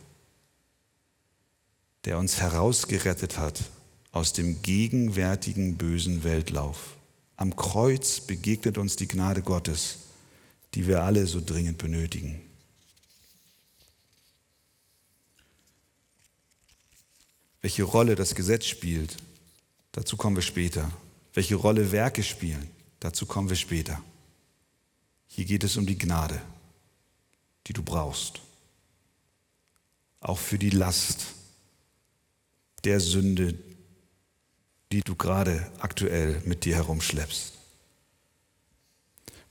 der 2.04 2.18
uns 2.18 2.40
herausgerettet 2.40 3.38
hat 3.38 3.64
aus 4.14 4.32
dem 4.32 4.62
gegenwärtigen 4.62 5.76
bösen 5.76 6.22
Weltlauf. 6.22 6.96
Am 7.36 7.56
Kreuz 7.56 8.20
begegnet 8.20 8.78
uns 8.78 8.94
die 8.94 9.08
Gnade 9.08 9.42
Gottes, 9.42 9.98
die 10.74 10.86
wir 10.86 11.02
alle 11.02 11.26
so 11.26 11.42
dringend 11.44 11.78
benötigen. 11.78 12.40
Welche 17.60 17.82
Rolle 17.82 18.14
das 18.14 18.36
Gesetz 18.36 18.66
spielt, 18.66 19.16
dazu 19.90 20.16
kommen 20.16 20.36
wir 20.36 20.42
später. 20.42 20.92
Welche 21.32 21.56
Rolle 21.56 21.90
Werke 21.90 22.22
spielen, 22.22 22.70
dazu 23.00 23.26
kommen 23.26 23.48
wir 23.48 23.56
später. 23.56 24.00
Hier 25.26 25.44
geht 25.44 25.64
es 25.64 25.76
um 25.76 25.86
die 25.86 25.98
Gnade, 25.98 26.40
die 27.66 27.72
du 27.72 27.82
brauchst. 27.82 28.40
Auch 30.20 30.38
für 30.38 30.58
die 30.58 30.70
Last 30.70 31.26
der 32.84 33.00
Sünde, 33.00 33.58
die 34.94 35.02
du 35.02 35.16
gerade 35.16 35.72
aktuell 35.80 36.40
mit 36.44 36.64
dir 36.64 36.76
herumschleppst. 36.76 37.54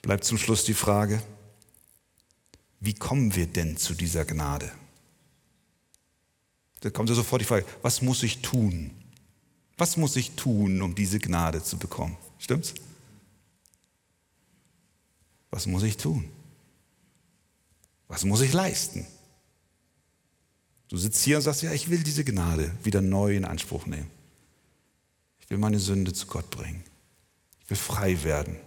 Bleibt 0.02 0.24
zum 0.24 0.38
Schluss 0.38 0.64
die 0.64 0.74
Frage, 0.74 1.22
wie 2.80 2.94
kommen 2.94 3.36
wir 3.36 3.46
denn 3.46 3.76
zu 3.76 3.94
dieser 3.94 4.24
Gnade? 4.24 4.72
Da 6.80 6.92
kommt 6.92 7.10
ja 7.10 7.16
sofort 7.16 7.42
die 7.42 7.46
Frage, 7.46 7.66
was 7.82 8.02
muss 8.02 8.24
ich 8.24 8.42
tun? 8.42 8.92
Was 9.76 9.98
muss 9.98 10.16
ich 10.16 10.32
tun, 10.32 10.82
um 10.82 10.96
diese 10.96 11.20
Gnade 11.20 11.62
zu 11.62 11.78
bekommen? 11.78 12.16
Stimmt's? 12.40 12.74
Was 15.52 15.66
muss 15.66 15.84
ich 15.84 15.98
tun? 15.98 16.30
Was 18.08 18.24
muss 18.24 18.40
ich 18.40 18.54
leisten? 18.54 19.06
Du 20.88 20.96
sitzt 20.96 21.22
hier 21.22 21.36
und 21.36 21.42
sagst, 21.42 21.64
ja, 21.64 21.74
ich 21.74 21.90
will 21.90 22.02
diese 22.02 22.24
Gnade 22.24 22.72
wieder 22.82 23.02
neu 23.02 23.36
in 23.36 23.44
Anspruch 23.44 23.86
nehmen. 23.88 24.23
Ich 25.44 25.50
will 25.50 25.58
meine 25.58 25.80
Sünde 25.80 26.14
zu 26.14 26.26
Gott 26.28 26.50
bringen. 26.50 26.84
Ich 27.64 27.70
will 27.70 27.78
frei 27.78 28.24
werden 28.24 28.58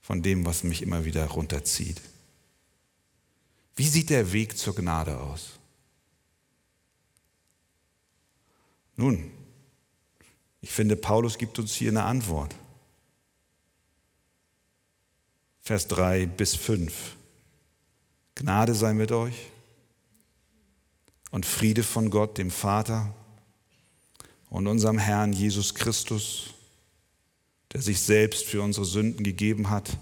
von 0.00 0.22
dem, 0.22 0.44
was 0.44 0.64
mich 0.64 0.82
immer 0.82 1.04
wieder 1.04 1.26
runterzieht. 1.26 2.00
Wie 3.76 3.88
sieht 3.88 4.10
der 4.10 4.32
Weg 4.32 4.58
zur 4.58 4.74
Gnade 4.74 5.18
aus? 5.18 5.58
Nun, 8.96 9.30
ich 10.60 10.70
finde, 10.70 10.96
Paulus 10.96 11.38
gibt 11.38 11.58
uns 11.58 11.72
hier 11.72 11.90
eine 11.90 12.02
Antwort. 12.02 12.54
Vers 15.62 15.86
3 15.88 16.26
bis 16.26 16.54
5. 16.56 17.16
Gnade 18.34 18.74
sei 18.74 18.92
mit 18.92 19.12
euch 19.12 19.50
und 21.30 21.46
Friede 21.46 21.82
von 21.82 22.10
Gott, 22.10 22.36
dem 22.36 22.50
Vater 22.50 23.14
und 24.50 24.66
unserem 24.66 24.98
Herrn 24.98 25.32
Jesus 25.32 25.74
Christus, 25.74 26.50
der 27.72 27.80
sich 27.80 28.00
selbst 28.00 28.46
für 28.46 28.60
unsere 28.60 28.84
Sünden 28.84 29.24
gegeben 29.24 29.70
hat, 29.70 29.96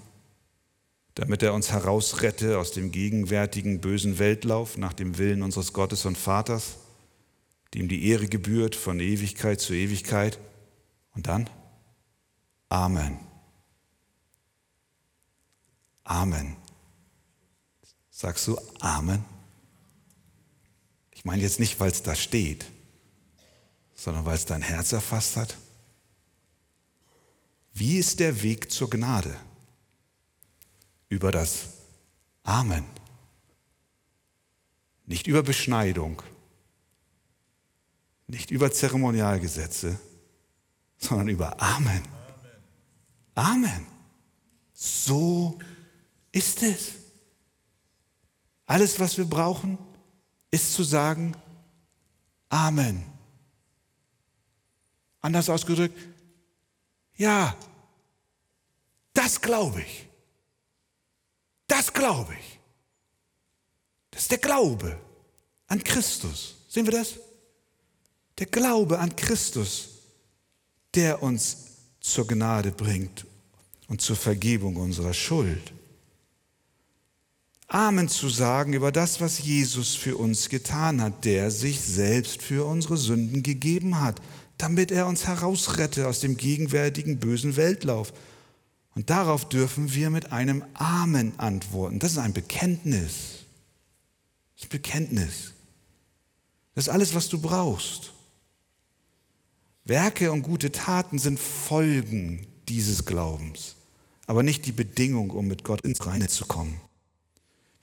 damit 1.14 1.42
er 1.42 1.52
uns 1.52 1.70
herausrette 1.70 2.58
aus 2.58 2.72
dem 2.72 2.90
gegenwärtigen 2.90 3.80
bösen 3.80 4.18
Weltlauf 4.18 4.78
nach 4.78 4.94
dem 4.94 5.18
Willen 5.18 5.42
unseres 5.42 5.72
Gottes 5.72 6.06
und 6.06 6.16
Vaters, 6.16 6.76
dem 7.74 7.88
die 7.88 8.08
Ehre 8.08 8.26
gebührt 8.26 8.74
von 8.74 8.98
Ewigkeit 9.00 9.60
zu 9.60 9.74
Ewigkeit. 9.74 10.38
Und 11.14 11.26
dann 11.26 11.50
Amen. 12.70 13.18
Amen. 16.04 16.56
Sagst 18.10 18.46
du 18.46 18.58
Amen? 18.80 19.24
Ich 21.12 21.24
meine 21.24 21.42
jetzt 21.42 21.60
nicht, 21.60 21.78
weil 21.80 21.90
es 21.90 22.02
da 22.02 22.14
steht, 22.14 22.64
sondern 23.98 24.24
weil 24.24 24.36
es 24.36 24.46
dein 24.46 24.62
Herz 24.62 24.92
erfasst 24.92 25.36
hat. 25.36 25.58
Wie 27.74 27.98
ist 27.98 28.20
der 28.20 28.42
Weg 28.42 28.70
zur 28.70 28.88
Gnade? 28.88 29.36
Über 31.08 31.32
das 31.32 31.66
Amen. 32.44 32.84
Nicht 35.04 35.26
über 35.26 35.42
Beschneidung, 35.42 36.22
nicht 38.28 38.50
über 38.52 38.70
Zeremonialgesetze, 38.70 39.98
sondern 40.98 41.28
über 41.28 41.60
Amen. 41.60 42.02
Amen. 43.34 43.86
So 44.72 45.58
ist 46.30 46.62
es. 46.62 46.92
Alles, 48.66 49.00
was 49.00 49.18
wir 49.18 49.24
brauchen, 49.24 49.76
ist 50.52 50.74
zu 50.74 50.84
sagen, 50.84 51.34
Amen. 52.48 53.17
Anders 55.28 55.50
ausgedrückt, 55.50 55.94
ja, 57.18 57.54
das 59.12 59.38
glaube 59.38 59.82
ich. 59.82 60.08
Das 61.66 61.92
glaube 61.92 62.32
ich. 62.32 62.58
Das 64.10 64.22
ist 64.22 64.30
der 64.30 64.38
Glaube 64.38 64.98
an 65.66 65.84
Christus. 65.84 66.56
Sehen 66.70 66.86
wir 66.86 66.94
das? 66.94 67.16
Der 68.38 68.46
Glaube 68.46 69.00
an 69.00 69.14
Christus, 69.16 69.90
der 70.94 71.22
uns 71.22 71.58
zur 72.00 72.26
Gnade 72.26 72.70
bringt 72.70 73.26
und 73.86 74.00
zur 74.00 74.16
Vergebung 74.16 74.76
unserer 74.76 75.12
Schuld. 75.12 75.74
Amen 77.66 78.08
zu 78.08 78.30
sagen 78.30 78.72
über 78.72 78.92
das, 78.92 79.20
was 79.20 79.40
Jesus 79.40 79.94
für 79.94 80.16
uns 80.16 80.48
getan 80.48 81.02
hat, 81.02 81.26
der 81.26 81.50
sich 81.50 81.78
selbst 81.82 82.40
für 82.40 82.64
unsere 82.64 82.96
Sünden 82.96 83.42
gegeben 83.42 84.00
hat, 84.00 84.22
damit 84.58 84.90
er 84.90 85.06
uns 85.06 85.26
herausrette 85.26 86.08
aus 86.08 86.20
dem 86.20 86.36
gegenwärtigen 86.36 87.18
bösen 87.18 87.56
Weltlauf. 87.56 88.12
Und 88.94 89.10
darauf 89.10 89.48
dürfen 89.48 89.94
wir 89.94 90.10
mit 90.10 90.32
einem 90.32 90.64
Amen 90.74 91.38
antworten. 91.38 92.00
Das 92.00 92.12
ist 92.12 92.18
ein 92.18 92.32
Bekenntnis. 92.32 93.44
Das 94.56 94.64
ist 94.64 94.66
ein 94.66 94.70
Bekenntnis. 94.70 95.52
Das 96.74 96.88
ist 96.88 96.92
alles, 96.92 97.14
was 97.14 97.28
du 97.28 97.40
brauchst. 97.40 98.12
Werke 99.84 100.32
und 100.32 100.42
gute 100.42 100.70
Taten 100.70 101.18
sind 101.18 101.40
Folgen 101.40 102.46
dieses 102.68 103.06
Glaubens, 103.06 103.76
aber 104.26 104.42
nicht 104.42 104.66
die 104.66 104.72
Bedingung, 104.72 105.30
um 105.30 105.46
mit 105.48 105.64
Gott 105.64 105.80
ins 105.80 106.04
Reine 106.04 106.28
zu 106.28 106.44
kommen. 106.44 106.78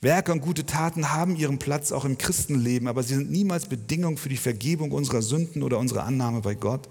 Werke 0.05 0.31
und 0.31 0.41
gute 0.41 0.67
Taten 0.67 1.11
haben 1.11 1.35
ihren 1.35 1.57
Platz 1.57 1.91
auch 1.91 2.05
im 2.05 2.19
Christenleben, 2.19 2.87
aber 2.87 3.01
sie 3.01 3.15
sind 3.15 3.31
niemals 3.31 3.65
Bedingung 3.65 4.17
für 4.17 4.29
die 4.29 4.37
Vergebung 4.37 4.91
unserer 4.91 5.23
Sünden 5.23 5.63
oder 5.63 5.79
unsere 5.79 6.03
Annahme 6.03 6.41
bei 6.41 6.53
Gott. 6.53 6.87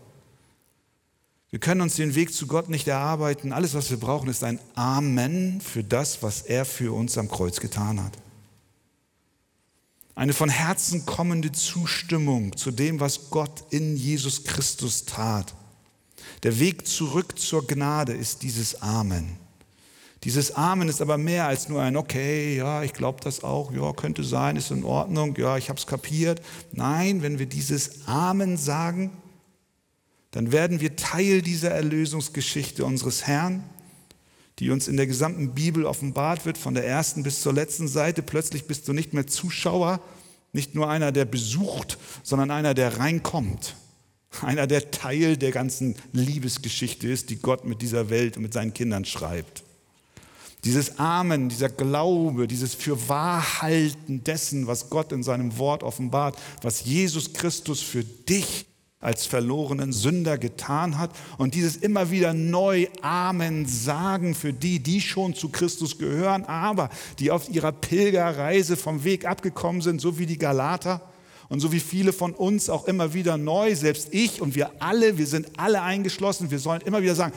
Wir 1.50 1.60
können 1.60 1.80
uns 1.80 1.94
den 1.94 2.16
Weg 2.16 2.34
zu 2.34 2.48
Gott 2.48 2.68
nicht 2.68 2.88
erarbeiten. 2.88 3.52
Alles, 3.52 3.74
was 3.74 3.88
wir 3.88 3.98
brauchen, 3.98 4.28
ist 4.28 4.42
ein 4.42 4.58
Amen 4.74 5.60
für 5.60 5.84
das, 5.84 6.24
was 6.24 6.42
er 6.42 6.64
für 6.64 6.92
uns 6.92 7.16
am 7.16 7.28
Kreuz 7.28 7.60
getan 7.60 8.02
hat. 8.02 8.18
Eine 10.16 10.32
von 10.32 10.48
Herzen 10.48 11.06
kommende 11.06 11.52
Zustimmung 11.52 12.56
zu 12.56 12.72
dem, 12.72 12.98
was 12.98 13.30
Gott 13.30 13.64
in 13.70 13.96
Jesus 13.96 14.42
Christus 14.42 15.04
tat. 15.04 15.54
Der 16.42 16.58
Weg 16.58 16.88
zurück 16.88 17.38
zur 17.38 17.64
Gnade 17.64 18.12
ist 18.12 18.42
dieses 18.42 18.82
Amen. 18.82 19.43
Dieses 20.24 20.52
Amen 20.52 20.88
ist 20.88 21.02
aber 21.02 21.18
mehr 21.18 21.46
als 21.46 21.68
nur 21.68 21.82
ein 21.82 21.98
Okay, 21.98 22.56
ja, 22.56 22.82
ich 22.82 22.94
glaube 22.94 23.20
das 23.22 23.44
auch, 23.44 23.70
ja, 23.72 23.92
könnte 23.92 24.24
sein, 24.24 24.56
ist 24.56 24.70
in 24.70 24.82
Ordnung, 24.82 25.36
ja, 25.36 25.58
ich 25.58 25.68
habe 25.68 25.78
es 25.78 25.86
kapiert. 25.86 26.40
Nein, 26.72 27.20
wenn 27.20 27.38
wir 27.38 27.44
dieses 27.44 28.08
Amen 28.08 28.56
sagen, 28.56 29.10
dann 30.30 30.50
werden 30.50 30.80
wir 30.80 30.96
Teil 30.96 31.42
dieser 31.42 31.72
Erlösungsgeschichte 31.72 32.86
unseres 32.86 33.26
Herrn, 33.26 33.64
die 34.58 34.70
uns 34.70 34.88
in 34.88 34.96
der 34.96 35.06
gesamten 35.06 35.54
Bibel 35.54 35.84
offenbart 35.84 36.46
wird, 36.46 36.56
von 36.56 36.72
der 36.72 36.86
ersten 36.86 37.22
bis 37.22 37.42
zur 37.42 37.52
letzten 37.52 37.86
Seite. 37.86 38.22
Plötzlich 38.22 38.66
bist 38.66 38.88
du 38.88 38.94
nicht 38.94 39.12
mehr 39.12 39.26
Zuschauer, 39.26 40.00
nicht 40.54 40.74
nur 40.74 40.88
einer, 40.88 41.12
der 41.12 41.26
besucht, 41.26 41.98
sondern 42.22 42.50
einer, 42.50 42.72
der 42.72 42.98
reinkommt. 42.98 43.76
Einer, 44.40 44.66
der 44.66 44.90
Teil 44.90 45.36
der 45.36 45.52
ganzen 45.52 45.96
Liebesgeschichte 46.12 47.08
ist, 47.08 47.28
die 47.28 47.36
Gott 47.36 47.66
mit 47.66 47.82
dieser 47.82 48.08
Welt 48.08 48.38
und 48.38 48.44
mit 48.44 48.54
seinen 48.54 48.72
Kindern 48.72 49.04
schreibt. 49.04 49.64
Dieses 50.64 50.98
Amen, 50.98 51.50
dieser 51.50 51.68
Glaube, 51.68 52.48
dieses 52.48 52.74
Fürwahrhalten 52.74 54.24
dessen, 54.24 54.66
was 54.66 54.88
Gott 54.88 55.12
in 55.12 55.22
seinem 55.22 55.58
Wort 55.58 55.82
offenbart, 55.82 56.38
was 56.62 56.84
Jesus 56.84 57.34
Christus 57.34 57.80
für 57.80 58.02
dich 58.02 58.66
als 58.98 59.26
verlorenen 59.26 59.92
Sünder 59.92 60.38
getan 60.38 60.98
hat 60.98 61.10
und 61.36 61.54
dieses 61.54 61.76
immer 61.76 62.10
wieder 62.10 62.32
neu 62.32 62.86
Amen 63.02 63.66
sagen 63.66 64.34
für 64.34 64.54
die, 64.54 64.78
die 64.78 65.02
schon 65.02 65.34
zu 65.34 65.50
Christus 65.50 65.98
gehören, 65.98 66.44
aber 66.44 66.88
die 67.18 67.30
auf 67.30 67.50
ihrer 67.50 67.72
Pilgerreise 67.72 68.78
vom 68.78 69.04
Weg 69.04 69.26
abgekommen 69.26 69.82
sind, 69.82 70.00
so 70.00 70.18
wie 70.18 70.24
die 70.24 70.38
Galater 70.38 71.02
und 71.50 71.60
so 71.60 71.70
wie 71.72 71.80
viele 71.80 72.14
von 72.14 72.32
uns 72.32 72.70
auch 72.70 72.86
immer 72.86 73.12
wieder 73.12 73.36
neu, 73.36 73.74
selbst 73.74 74.08
ich 74.12 74.40
und 74.40 74.54
wir 74.54 74.70
alle, 74.80 75.18
wir 75.18 75.26
sind 75.26 75.50
alle 75.58 75.82
eingeschlossen, 75.82 76.50
wir 76.50 76.58
sollen 76.58 76.80
immer 76.80 77.02
wieder 77.02 77.14
sagen, 77.14 77.34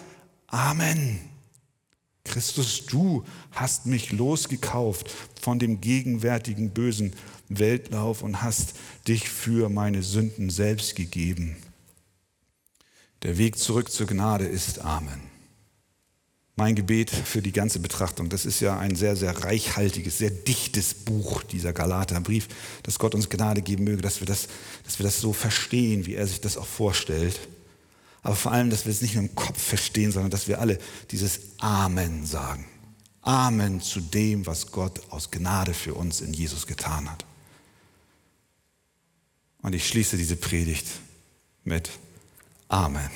Amen. 0.47 1.36
Christus, 2.27 2.85
du 2.85 3.23
hast 3.51 3.85
mich 3.85 4.11
losgekauft 4.11 5.11
von 5.41 5.59
dem 5.59 5.81
gegenwärtigen 5.81 6.71
bösen 6.71 7.13
Weltlauf 7.49 8.21
und 8.21 8.41
hast 8.43 8.73
dich 9.07 9.29
für 9.29 9.69
meine 9.69 10.03
Sünden 10.03 10.49
selbst 10.49 10.95
gegeben. 10.95 11.55
Der 13.23 13.37
Weg 13.37 13.57
zurück 13.57 13.91
zur 13.91 14.07
Gnade 14.07 14.45
ist 14.45 14.79
Amen. 14.79 15.21
Mein 16.55 16.75
Gebet 16.75 17.11
für 17.11 17.41
die 17.41 17.51
ganze 17.51 17.79
Betrachtung, 17.79 18.29
das 18.29 18.45
ist 18.45 18.61
ja 18.61 18.79
ein 18.79 18.95
sehr, 18.95 19.15
sehr 19.15 19.43
reichhaltiges, 19.43 20.17
sehr 20.17 20.31
dichtes 20.31 20.93
Buch, 20.93 21.43
dieser 21.43 21.71
Galaterbrief, 21.71 22.47
dass 22.83 22.97
Gott 22.97 23.13
uns 23.13 23.29
Gnade 23.29 23.61
geben 23.61 23.83
möge, 23.83 24.01
dass 24.01 24.19
wir 24.19 24.27
das, 24.27 24.47
dass 24.83 24.97
wir 24.99 25.03
das 25.03 25.21
so 25.21 25.33
verstehen, 25.33 26.05
wie 26.07 26.15
er 26.15 26.25
sich 26.25 26.41
das 26.41 26.57
auch 26.57 26.65
vorstellt 26.65 27.39
aber 28.27 28.35
vor 28.35 28.51
allem, 28.51 28.69
dass 28.69 28.83
wir 28.83 28.91
es 28.91 29.01
nicht 29.01 29.15
nur 29.15 29.23
im 29.23 29.35
Kopf 29.35 29.57
verstehen, 29.57 30.11
sondern 30.11 30.29
dass 30.29 30.49
wir 30.49 30.59
alle 30.59 30.79
dieses 31.11 31.39
Amen 31.59 32.25
sagen. 32.25 32.67
Amen 33.21 33.79
zu 33.79 34.01
dem, 34.01 34.45
was 34.45 34.73
Gott 34.73 34.99
aus 35.11 35.31
Gnade 35.31 35.73
für 35.73 35.93
uns 35.93 36.19
in 36.19 36.33
Jesus 36.33 36.67
getan 36.67 37.09
hat. 37.09 37.23
Und 39.61 39.73
ich 39.73 39.87
schließe 39.87 40.17
diese 40.17 40.35
Predigt 40.35 40.87
mit 41.63 41.89
Amen. 42.67 43.09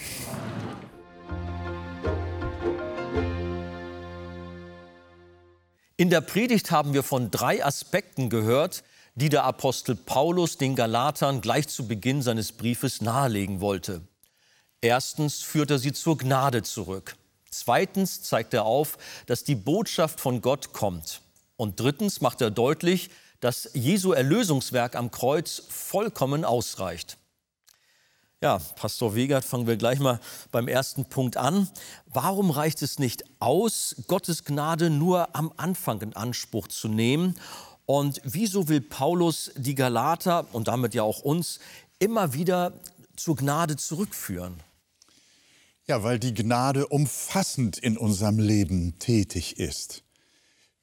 In 5.97 6.10
der 6.10 6.21
Predigt 6.21 6.71
haben 6.71 6.93
wir 6.93 7.04
von 7.04 7.32
drei 7.32 7.65
Aspekten 7.65 8.30
gehört, 8.30 8.86
die 9.15 9.28
der 9.28 9.43
Apostel 9.43 9.97
Paulus 9.97 10.58
den 10.58 10.78
Galatern 10.78 11.41
gleich 11.41 11.67
zu 11.67 11.86
Beginn 11.86 12.21
seines 12.21 12.54
Briefes 12.54 13.02
nahelegen 13.02 13.60
wollte. 13.60 14.08
Erstens 14.82 15.41
führt 15.41 15.72
er 15.72 15.80
sie 15.80 15.94
zur 15.94 16.17
Gnade 16.17 16.63
zurück. 16.63 17.15
Zweitens 17.52 18.24
zeigt 18.24 18.54
er 18.54 18.65
auf, 18.65 18.98
dass 19.28 19.44
die 19.44 19.56
Botschaft 19.56 20.20
von 20.20 20.41
Gott 20.41 20.74
kommt. 20.74 21.22
Und 21.56 21.80
drittens 21.80 22.22
macht 22.22 22.41
er 22.41 22.50
deutlich, 22.50 23.12
dass 23.41 23.70
Jesu 23.74 24.13
Erlösungswerk 24.13 24.96
am 24.96 25.12
Kreuz 25.12 25.62
vollkommen 25.70 26.46
ausreicht. 26.46 27.17
Ja, 28.41 28.58
Pastor 28.58 29.13
Wegert, 29.13 29.46
fangen 29.46 29.67
wir 29.67 29.78
gleich 29.78 30.00
mal 30.00 30.20
beim 30.52 30.67
ersten 30.67 31.06
Punkt 31.06 31.38
an. 31.38 31.70
Warum 32.08 32.50
reicht 32.50 32.82
es 32.82 32.98
nicht 32.98 33.24
aus, 33.39 33.96
Gottes 34.08 34.46
Gnade 34.46 34.89
nur 34.89 35.36
am 35.36 35.54
Anfang 35.58 36.02
in 36.02 36.15
Anspruch 36.15 36.67
zu 36.67 36.88
nehmen? 36.88 37.36
Und 37.86 38.20
wieso 38.24 38.67
will 38.67 38.82
Paulus 38.82 39.52
die 39.56 39.76
Galater 39.76 40.48
und 40.54 40.67
damit 40.67 40.96
ja 40.96 41.04
auch 41.04 41.20
uns 41.20 41.60
immer 42.00 42.34
wieder 42.34 42.74
zur 43.15 43.36
Gnade 43.36 43.78
zurückführen? 43.78 44.56
Ja, 45.88 46.04
weil 46.04 46.20
die 46.20 46.34
Gnade 46.34 46.88
umfassend 46.88 47.78
in 47.78 47.98
unserem 47.98 48.38
Leben 48.38 49.00
tätig 49.00 49.58
ist. 49.58 50.04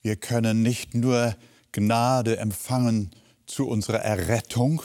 Wir 0.02 0.16
können 0.16 0.62
nicht 0.62 0.94
nur 0.94 1.36
Gnade 1.70 2.38
empfangen 2.38 3.12
zu 3.46 3.68
unserer 3.68 4.00
Errettung, 4.00 4.82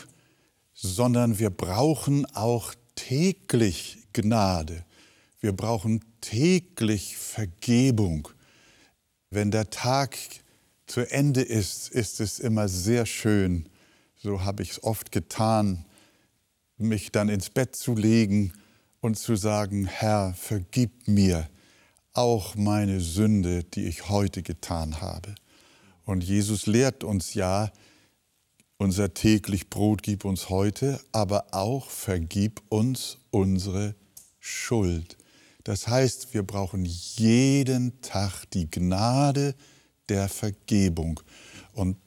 sondern 0.74 1.40
wir 1.40 1.50
brauchen 1.50 2.26
auch 2.36 2.76
täglich 2.96 4.08
Gnade. 4.14 4.86
Wir 5.40 5.52
brauchen 5.52 6.02
täglich 6.22 7.18
Vergebung. 7.18 8.30
Wenn 9.32 9.50
der 9.50 9.72
Tag 9.72 10.18
zu 10.86 11.02
Ende 11.10 11.42
ist, 11.42 11.90
ist 11.90 12.20
es 12.20 12.38
immer 12.38 12.68
sehr 12.68 13.08
schön, 13.08 13.68
so 14.16 14.44
habe 14.44 14.62
ich 14.62 14.72
es 14.72 14.84
oft 14.84 15.12
getan, 15.12 15.86
mich 16.78 17.12
dann 17.12 17.30
ins 17.30 17.50
Bett 17.50 17.76
zu 17.76 17.96
legen 17.96 18.54
und 19.04 19.16
zu 19.20 19.36
sagen, 19.36 19.86
Herr, 19.86 20.34
vergib 20.34 21.10
mir 21.10 21.50
auch 22.14 22.56
meine 22.56 23.02
Sünde, 23.02 23.66
die 23.66 23.84
ich 23.84 24.08
heute 24.08 24.44
getan 24.44 25.02
habe. 25.02 25.36
Und 26.06 26.24
Jesus 26.24 26.68
lehrt 26.68 27.04
uns 27.04 27.34
ja, 27.34 27.70
unser 28.78 29.14
täglich 29.14 29.70
Brot 29.70 30.04
gib 30.04 30.24
uns 30.24 30.48
heute, 30.48 31.02
aber 31.12 31.48
auch 31.52 31.90
vergib 31.90 32.62
uns 32.70 33.18
unsere 33.30 33.94
Schuld. 34.40 35.18
Das 35.66 35.90
heißt, 35.90 36.34
wir 36.34 36.44
brauchen 36.44 36.86
jeden 36.86 38.00
Tag 38.00 38.46
die 38.52 38.72
Gnade 38.72 39.54
der 40.08 40.30
Vergebung. 40.30 41.20
Und 41.74 41.98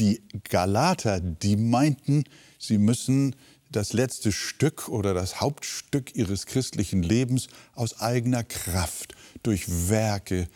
die 0.00 0.20
Galater, 0.42 1.20
die 1.20 1.56
meinten, 1.56 2.24
sie 2.58 2.78
müssen 2.78 3.36
das 3.74 3.92
letzte 3.92 4.30
Stück 4.30 4.88
oder 4.88 5.14
das 5.14 5.40
Hauptstück 5.40 6.14
ihres 6.14 6.46
christlichen 6.46 7.02
Lebens 7.02 7.48
aus 7.74 8.00
eigener 8.00 8.44
Kraft 8.44 9.14
durch 9.42 9.88
Werke 9.88 10.48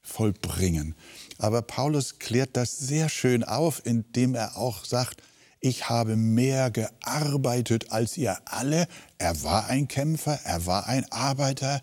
vollbringen. 0.00 0.94
Aber 1.38 1.62
Paulus 1.62 2.18
klärt 2.18 2.56
das 2.56 2.78
sehr 2.78 3.08
schön 3.08 3.44
auf, 3.44 3.82
indem 3.84 4.34
er 4.34 4.56
auch 4.56 4.84
sagt, 4.84 5.22
ich 5.60 5.88
habe 5.88 6.16
mehr 6.16 6.70
gearbeitet 6.70 7.90
als 7.90 8.16
ihr 8.16 8.36
alle. 8.44 8.86
Er 9.18 9.42
war 9.42 9.68
ein 9.68 9.88
Kämpfer, 9.88 10.38
er 10.44 10.66
war 10.66 10.86
ein 10.86 11.10
Arbeiter, 11.10 11.80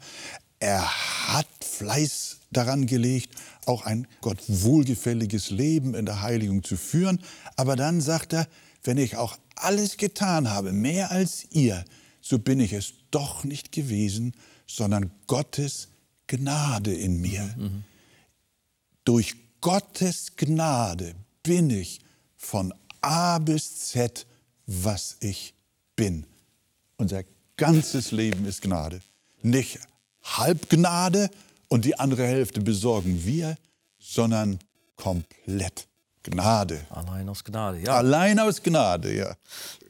er 0.60 0.88
hat 1.28 1.48
Fleiß 1.64 2.38
daran 2.52 2.86
gelegt, 2.86 3.30
auch 3.66 3.86
ein 3.86 4.08
Gott 4.22 4.40
wohlgefälliges 4.48 5.50
Leben 5.50 5.96
in 5.96 6.06
der 6.06 6.22
Heiligung 6.22 6.64
zu 6.64 6.78
führen. 6.78 7.24
Aber 7.56 7.76
dann 7.76 8.02
sagt 8.02 8.34
er, 8.34 8.48
wenn 8.84 8.98
ich 8.98 9.18
auch 9.18 9.38
alles 9.64 9.98
getan 9.98 10.50
habe, 10.50 10.72
mehr 10.72 11.12
als 11.12 11.46
ihr, 11.52 11.84
so 12.22 12.40
bin 12.40 12.60
ich 12.60 12.74
es 12.74 12.94
doch 13.12 13.44
nicht 13.44 13.72
gewesen, 13.72 14.34
sondern 14.68 15.12
Gottes 15.28 15.90
Gnade 16.28 16.94
in 16.94 17.20
mir. 17.20 17.44
Mhm. 17.58 17.84
Durch 19.04 19.36
Gottes 19.60 20.36
Gnade 20.36 21.14
bin 21.44 21.70
ich 21.70 22.00
von 22.38 22.74
A 23.02 23.40
bis 23.40 23.90
Z, 23.90 24.26
was 24.66 25.18
ich 25.20 25.54
bin. 25.96 26.26
Unser 26.98 27.24
ganzes 27.58 28.12
Leben 28.12 28.46
ist 28.46 28.62
Gnade. 28.62 29.02
Nicht 29.42 29.80
Halbgnade 30.24 31.30
und 31.68 31.86
die 31.86 32.00
andere 32.00 32.26
Hälfte 32.26 32.62
besorgen 32.62 33.26
wir, 33.26 33.56
sondern 34.00 34.60
komplett 34.96 35.88
Gnade. 36.24 36.86
Allein 36.90 37.30
aus 37.30 37.44
Gnade, 37.44 37.80
ja. 37.80 37.96
Allein 37.96 38.40
aus 38.40 38.62
Gnade, 38.62 39.16
ja. 39.16 39.36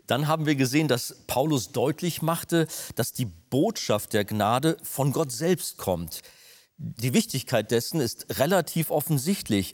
Dann 0.08 0.28
haben 0.28 0.46
wir 0.46 0.56
gesehen, 0.56 0.88
dass 0.88 1.15
Paulus 1.28 1.72
deutlich 1.72 2.22
machte, 2.22 2.67
dass 2.96 3.13
die 3.13 3.26
Botschaft 3.26 4.13
der 4.13 4.26
Gnade 4.26 4.78
von 4.84 5.12
Gott 5.12 5.32
selbst 5.32 5.78
kommt. 5.78 6.22
Die 6.78 7.13
Wichtigkeit 7.13 7.72
dessen 7.72 8.02
ist 8.02 8.26
relativ 8.39 8.91
offensichtlich. 8.91 9.74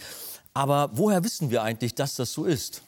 Aber 0.54 0.92
woher 0.94 1.24
wissen 1.24 1.50
wir 1.50 1.64
eigentlich, 1.64 1.96
dass 1.96 2.16
das 2.16 2.34
so 2.34 2.46
ist? 2.46 2.82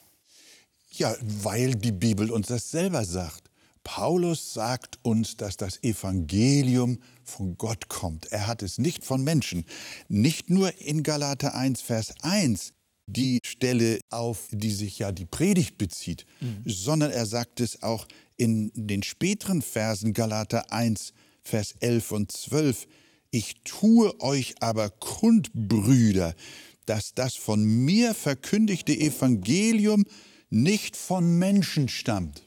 Ja, 0.91 1.15
weil 1.21 1.75
die 1.75 1.91
Bibel 1.91 2.31
uns 2.31 2.47
das 2.47 2.71
selber 2.71 3.05
sagt. 3.05 3.49
Paulus 3.83 4.53
sagt 4.53 4.99
uns, 5.03 5.37
dass 5.37 5.57
das 5.57 5.81
Evangelium 5.83 6.99
von 7.23 7.57
Gott 7.57 7.89
kommt. 7.89 8.27
Er 8.31 8.47
hat 8.47 8.61
es 8.61 8.77
nicht 8.77 9.03
von 9.03 9.23
Menschen. 9.23 9.65
Nicht 10.07 10.49
nur 10.49 10.77
in 10.79 11.03
Galater 11.03 11.55
1, 11.55 11.81
Vers 11.81 12.13
1, 12.21 12.73
die 13.11 13.39
Stelle, 13.43 13.99
auf 14.09 14.47
die 14.51 14.71
sich 14.71 14.99
ja 14.99 15.11
die 15.11 15.25
Predigt 15.25 15.77
bezieht, 15.77 16.25
mhm. 16.39 16.63
sondern 16.65 17.11
er 17.11 17.25
sagt 17.25 17.59
es 17.59 17.83
auch 17.83 18.07
in 18.37 18.71
den 18.73 19.03
späteren 19.03 19.61
Versen 19.61 20.13
Galater 20.13 20.71
1, 20.71 21.13
Vers 21.43 21.75
11 21.79 22.11
und 22.11 22.31
12. 22.31 22.87
Ich 23.31 23.55
tue 23.63 24.19
euch 24.21 24.55
aber 24.61 24.89
kund, 24.89 25.51
Brüder, 25.53 26.35
dass 26.85 27.13
das 27.13 27.35
von 27.35 27.63
mir 27.63 28.13
verkündigte 28.13 28.93
Evangelium 28.93 30.05
nicht 30.49 30.95
von 30.95 31.37
Menschen 31.37 31.87
stammt. 31.87 32.43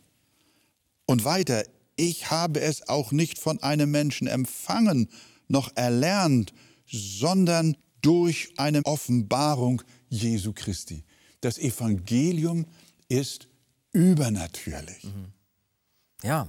Und 1.06 1.24
weiter, 1.24 1.64
ich 1.96 2.30
habe 2.30 2.60
es 2.60 2.88
auch 2.88 3.12
nicht 3.12 3.38
von 3.38 3.62
einem 3.62 3.90
Menschen 3.90 4.26
empfangen 4.26 5.08
noch 5.48 5.70
erlernt, 5.76 6.52
sondern 6.86 7.76
durch 8.02 8.52
eine 8.56 8.84
Offenbarung 8.84 9.82
Jesu 10.08 10.52
Christi. 10.52 11.04
Das 11.40 11.58
Evangelium 11.58 12.66
ist 13.08 13.48
übernatürlich. 13.92 15.04
Mhm. 15.04 15.32
Ja. 16.22 16.48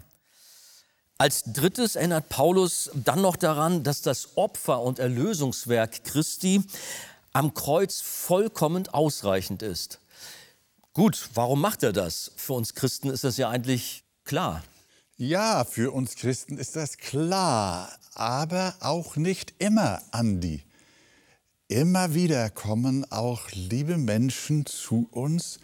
Als 1.17 1.43
drittes 1.45 1.95
erinnert 1.95 2.29
Paulus 2.29 2.89
dann 2.93 3.21
noch 3.21 3.35
daran, 3.35 3.83
dass 3.83 4.01
das 4.01 4.35
Opfer- 4.35 4.81
und 4.81 4.99
Erlösungswerk 4.99 6.03
Christi 6.03 6.61
am 7.31 7.53
Kreuz 7.53 8.01
vollkommen 8.01 8.87
ausreichend 8.89 9.61
ist. 9.61 9.99
Gut, 10.93 11.29
warum 11.33 11.61
macht 11.61 11.81
er 11.83 11.93
das? 11.93 12.31
Für 12.35 12.53
uns 12.53 12.75
Christen 12.75 13.09
ist 13.09 13.23
das 13.23 13.37
ja 13.37 13.49
eigentlich 13.49 14.03
klar. 14.25 14.63
Ja, 15.15 15.63
für 15.63 15.91
uns 15.91 16.15
Christen 16.15 16.57
ist 16.57 16.75
das 16.75 16.97
klar, 16.97 17.91
aber 18.13 18.75
auch 18.79 19.15
nicht 19.15 19.53
immer, 19.59 20.01
Andi. 20.11 20.63
Immer 21.73 22.13
wieder 22.13 22.51
kommen 22.51 23.03
auch 23.11 23.49
liebe 23.51 23.97
Menschen 23.97 24.67
zu 24.67 25.07
uns, 25.09 25.57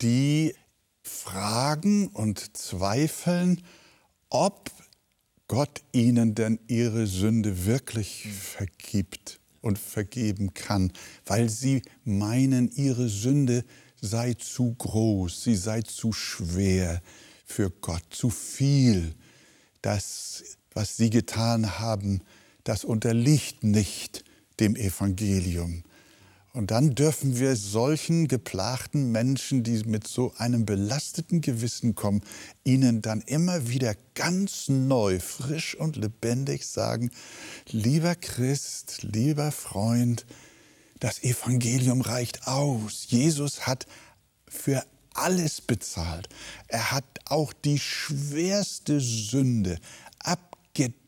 die 0.00 0.54
fragen 1.02 2.06
und 2.08 2.56
zweifeln, 2.56 3.60
ob 4.30 4.70
Gott 5.46 5.82
ihnen 5.92 6.34
denn 6.34 6.58
ihre 6.66 7.06
Sünde 7.06 7.66
wirklich 7.66 8.26
vergibt 8.32 9.38
und 9.60 9.78
vergeben 9.78 10.54
kann, 10.54 10.94
weil 11.26 11.50
sie 11.50 11.82
meinen, 12.04 12.70
ihre 12.72 13.10
Sünde 13.10 13.66
sei 14.00 14.32
zu 14.32 14.76
groß, 14.76 15.44
sie 15.44 15.56
sei 15.56 15.82
zu 15.82 16.14
schwer 16.14 17.02
für 17.44 17.68
Gott, 17.68 18.04
zu 18.08 18.30
viel. 18.30 19.14
Das, 19.82 20.42
was 20.72 20.96
sie 20.96 21.10
getan 21.10 21.78
haben, 21.80 22.22
das 22.64 22.82
unterliegt 22.82 23.62
nicht 23.62 24.24
dem 24.60 24.76
Evangelium. 24.76 25.82
Und 26.52 26.70
dann 26.70 26.94
dürfen 26.94 27.38
wir 27.38 27.54
solchen 27.56 28.26
geplagten 28.26 29.12
Menschen, 29.12 29.62
die 29.62 29.84
mit 29.84 30.08
so 30.08 30.32
einem 30.38 30.66
belasteten 30.66 31.40
Gewissen 31.40 31.94
kommen, 31.94 32.22
ihnen 32.64 33.02
dann 33.02 33.20
immer 33.20 33.68
wieder 33.68 33.94
ganz 34.14 34.68
neu, 34.68 35.20
frisch 35.20 35.76
und 35.76 35.96
lebendig 35.96 36.66
sagen, 36.66 37.10
lieber 37.70 38.14
Christ, 38.14 39.02
lieber 39.02 39.52
Freund, 39.52 40.26
das 40.98 41.22
Evangelium 41.22 42.00
reicht 42.00 42.48
aus. 42.48 43.06
Jesus 43.08 43.66
hat 43.66 43.86
für 44.48 44.84
alles 45.14 45.60
bezahlt. 45.60 46.28
Er 46.66 46.90
hat 46.92 47.04
auch 47.26 47.52
die 47.52 47.78
schwerste 47.78 49.00
Sünde 49.00 49.78
abgedeckt. 50.18 51.07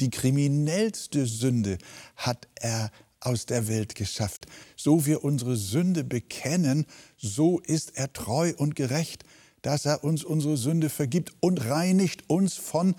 Die 0.00 0.10
kriminellste 0.10 1.26
Sünde 1.26 1.78
hat 2.16 2.48
er 2.56 2.90
aus 3.20 3.46
der 3.46 3.68
Welt 3.68 3.94
geschafft. 3.94 4.46
So 4.76 5.06
wir 5.06 5.24
unsere 5.24 5.56
Sünde 5.56 6.04
bekennen, 6.04 6.86
so 7.16 7.58
ist 7.60 7.96
er 7.96 8.12
treu 8.12 8.52
und 8.56 8.74
gerecht, 8.74 9.24
dass 9.62 9.84
er 9.84 10.04
uns 10.04 10.24
unsere 10.24 10.56
Sünde 10.56 10.88
vergibt 10.88 11.32
und 11.40 11.64
reinigt 11.66 12.28
uns 12.28 12.54
von 12.54 12.94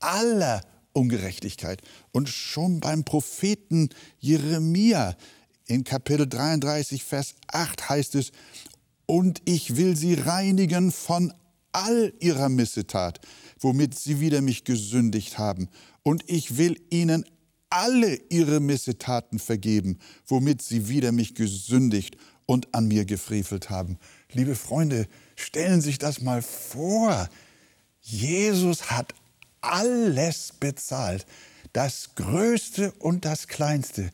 aller 0.00 0.62
Ungerechtigkeit. 0.92 1.82
Und 2.12 2.28
schon 2.28 2.80
beim 2.80 3.04
Propheten 3.04 3.90
Jeremia 4.18 5.16
in 5.66 5.84
Kapitel 5.84 6.28
33, 6.28 7.04
Vers 7.04 7.36
8 7.48 7.88
heißt 7.88 8.14
es, 8.16 8.32
und 9.06 9.40
ich 9.44 9.76
will 9.76 9.96
sie 9.96 10.14
reinigen 10.14 10.90
von 10.90 11.32
all 11.72 12.12
ihrer 12.20 12.48
Missetat, 12.48 13.20
womit 13.64 13.98
sie 13.98 14.20
wider 14.20 14.42
mich 14.42 14.64
gesündigt 14.64 15.38
haben. 15.38 15.68
Und 16.02 16.22
ich 16.26 16.58
will 16.58 16.80
ihnen 16.90 17.24
alle 17.70 18.20
ihre 18.28 18.60
Missetaten 18.60 19.38
vergeben, 19.38 19.98
womit 20.26 20.62
sie 20.62 20.88
wider 20.88 21.10
mich 21.10 21.34
gesündigt 21.34 22.16
und 22.46 22.72
an 22.74 22.86
mir 22.86 23.06
gefrevelt 23.06 23.70
haben. 23.70 23.98
Liebe 24.30 24.54
Freunde, 24.54 25.08
stellen 25.34 25.80
Sie 25.80 25.88
sich 25.88 25.98
das 25.98 26.20
mal 26.20 26.42
vor. 26.42 27.28
Jesus 28.00 28.90
hat 28.90 29.14
alles 29.62 30.52
bezahlt, 30.60 31.26
das 31.72 32.14
Größte 32.14 32.92
und 32.98 33.24
das 33.24 33.48
Kleinste. 33.48 34.10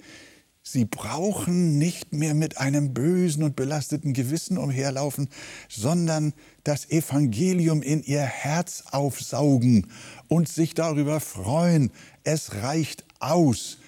Sie 0.63 0.85
brauchen 0.85 1.79
nicht 1.79 2.13
mehr 2.13 2.35
mit 2.35 2.59
einem 2.59 2.93
bösen 2.93 3.43
und 3.43 3.57
belasteten 3.57 4.13
Gewissen 4.13 4.59
umherlaufen, 4.59 5.29
sondern 5.69 6.35
das 6.65 6.91
Evangelium 6.91 7.83
in 7.83 8.03
ihr 8.03 8.23
Herz 8.23 8.85
aufsaugen 8.91 9.91
und 10.29 10.49
sich 10.49 10.75
darüber 10.75 11.21
freuen. 11.21 11.91
Es 12.25 12.55
reicht 12.57 13.05
aus. 13.21 13.79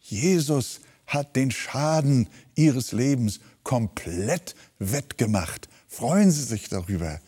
Jesus 0.00 0.80
hat 1.06 1.36
den 1.36 1.50
Schaden 1.50 2.28
ihres 2.54 2.92
Lebens 2.92 3.40
komplett 3.62 4.54
wettgemacht. 4.78 5.68
Freuen 5.86 6.30
Sie 6.30 6.42
sich 6.42 6.68
darüber. 6.68 7.20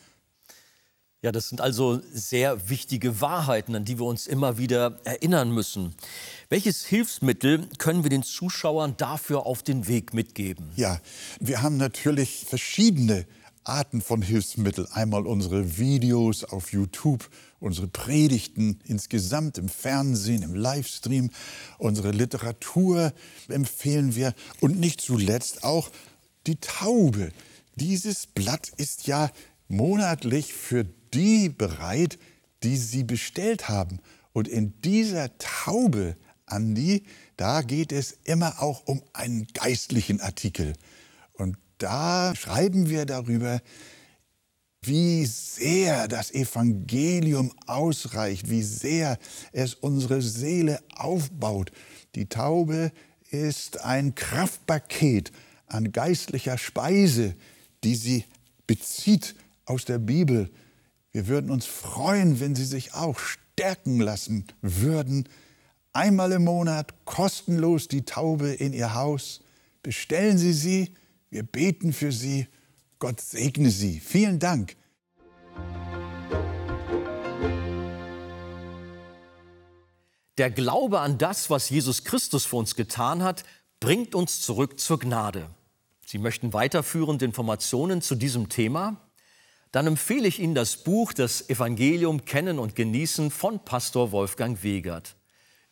Ja, 1.24 1.32
das 1.32 1.48
sind 1.48 1.62
also 1.62 2.02
sehr 2.12 2.68
wichtige 2.68 3.22
Wahrheiten, 3.22 3.74
an 3.74 3.86
die 3.86 3.98
wir 3.98 4.04
uns 4.04 4.26
immer 4.26 4.58
wieder 4.58 5.00
erinnern 5.04 5.50
müssen. 5.52 5.94
Welches 6.50 6.84
Hilfsmittel 6.84 7.66
können 7.78 8.02
wir 8.02 8.10
den 8.10 8.22
Zuschauern 8.22 8.98
dafür 8.98 9.46
auf 9.46 9.62
den 9.62 9.88
Weg 9.88 10.12
mitgeben? 10.12 10.70
Ja, 10.76 11.00
wir 11.40 11.62
haben 11.62 11.78
natürlich 11.78 12.44
verschiedene 12.46 13.24
Arten 13.64 14.02
von 14.02 14.20
Hilfsmitteln. 14.20 14.86
Einmal 14.92 15.26
unsere 15.26 15.78
Videos 15.78 16.44
auf 16.44 16.72
YouTube, 16.74 17.30
unsere 17.58 17.88
Predigten 17.88 18.80
insgesamt 18.84 19.56
im 19.56 19.70
Fernsehen, 19.70 20.42
im 20.42 20.54
Livestream, 20.54 21.30
unsere 21.78 22.10
Literatur 22.10 23.14
empfehlen 23.48 24.14
wir 24.14 24.34
und 24.60 24.78
nicht 24.78 25.00
zuletzt 25.00 25.64
auch 25.64 25.88
die 26.46 26.56
Taube. 26.56 27.32
Dieses 27.76 28.26
Blatt 28.26 28.72
ist 28.76 29.06
ja 29.06 29.30
monatlich 29.68 30.52
für 30.52 30.84
die 31.14 31.48
bereit, 31.48 32.18
die 32.62 32.76
sie 32.76 33.04
bestellt 33.04 33.68
haben. 33.68 34.00
Und 34.32 34.48
in 34.48 34.80
dieser 34.80 35.36
Taube, 35.38 36.16
Andi, 36.46 37.04
da 37.36 37.62
geht 37.62 37.92
es 37.92 38.18
immer 38.24 38.60
auch 38.62 38.86
um 38.86 39.02
einen 39.12 39.46
geistlichen 39.54 40.20
Artikel. 40.20 40.74
Und 41.34 41.56
da 41.78 42.34
schreiben 42.34 42.88
wir 42.88 43.06
darüber, 43.06 43.60
wie 44.82 45.24
sehr 45.24 46.08
das 46.08 46.32
Evangelium 46.32 47.52
ausreicht, 47.66 48.50
wie 48.50 48.62
sehr 48.62 49.18
es 49.52 49.74
unsere 49.74 50.20
Seele 50.20 50.82
aufbaut. 50.94 51.70
Die 52.14 52.26
Taube 52.26 52.92
ist 53.30 53.80
ein 53.80 54.14
Kraftpaket 54.14 55.32
an 55.66 55.92
geistlicher 55.92 56.58
Speise, 56.58 57.34
die 57.82 57.94
sie 57.94 58.24
bezieht 58.66 59.34
aus 59.64 59.84
der 59.84 59.98
Bibel 59.98 60.50
wir 61.14 61.28
würden 61.28 61.52
uns 61.52 61.64
freuen, 61.64 62.40
wenn 62.40 62.56
Sie 62.56 62.64
sich 62.64 62.92
auch 62.94 63.20
stärken 63.20 64.00
lassen 64.00 64.46
würden. 64.62 65.28
Einmal 65.92 66.32
im 66.32 66.42
Monat 66.42 66.92
kostenlos 67.04 67.86
die 67.86 68.04
Taube 68.04 68.52
in 68.52 68.72
Ihr 68.72 68.94
Haus. 68.94 69.40
Bestellen 69.84 70.38
Sie 70.38 70.52
sie, 70.52 70.92
wir 71.30 71.44
beten 71.44 71.92
für 71.92 72.10
Sie. 72.10 72.48
Gott 72.98 73.20
segne 73.20 73.70
Sie. 73.70 74.00
Vielen 74.00 74.40
Dank. 74.40 74.74
Der 80.36 80.50
Glaube 80.50 80.98
an 80.98 81.16
das, 81.16 81.48
was 81.48 81.70
Jesus 81.70 82.02
Christus 82.02 82.44
für 82.44 82.56
uns 82.56 82.74
getan 82.74 83.22
hat, 83.22 83.44
bringt 83.78 84.16
uns 84.16 84.40
zurück 84.40 84.80
zur 84.80 84.98
Gnade. 84.98 85.48
Sie 86.04 86.18
möchten 86.18 86.52
weiterführende 86.52 87.24
Informationen 87.24 88.02
zu 88.02 88.16
diesem 88.16 88.48
Thema? 88.48 89.03
Dann 89.74 89.88
empfehle 89.88 90.28
ich 90.28 90.38
Ihnen 90.38 90.54
das 90.54 90.76
Buch 90.76 91.12
Das 91.12 91.48
Evangelium 91.50 92.24
Kennen 92.24 92.60
und 92.60 92.76
Genießen 92.76 93.32
von 93.32 93.58
Pastor 93.64 94.12
Wolfgang 94.12 94.62
Wegert. 94.62 95.16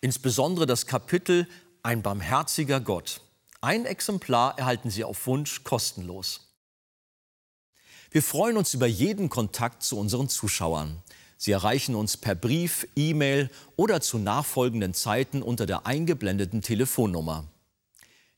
Insbesondere 0.00 0.66
das 0.66 0.86
Kapitel 0.86 1.46
Ein 1.84 2.02
barmherziger 2.02 2.80
Gott. 2.80 3.20
Ein 3.60 3.86
Exemplar 3.86 4.58
erhalten 4.58 4.90
Sie 4.90 5.04
auf 5.04 5.28
Wunsch 5.28 5.62
kostenlos. 5.62 6.52
Wir 8.10 8.24
freuen 8.24 8.56
uns 8.56 8.74
über 8.74 8.88
jeden 8.88 9.28
Kontakt 9.28 9.84
zu 9.84 9.96
unseren 9.96 10.28
Zuschauern. 10.28 11.00
Sie 11.36 11.52
erreichen 11.52 11.94
uns 11.94 12.16
per 12.16 12.34
Brief, 12.34 12.88
E-Mail 12.96 13.50
oder 13.76 14.00
zu 14.00 14.18
nachfolgenden 14.18 14.94
Zeiten 14.94 15.42
unter 15.42 15.64
der 15.64 15.86
eingeblendeten 15.86 16.60
Telefonnummer. 16.60 17.46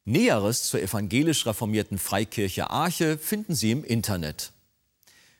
Näheres 0.05 0.64
zur 0.64 0.83
evangelisch 0.83 1.46
reformierten 1.46 1.96
Freikirche 1.96 2.68
Arche 2.68 3.16
finden 3.16 3.55
Sie 3.55 3.70
im 3.70 3.83
Internet. 3.83 4.53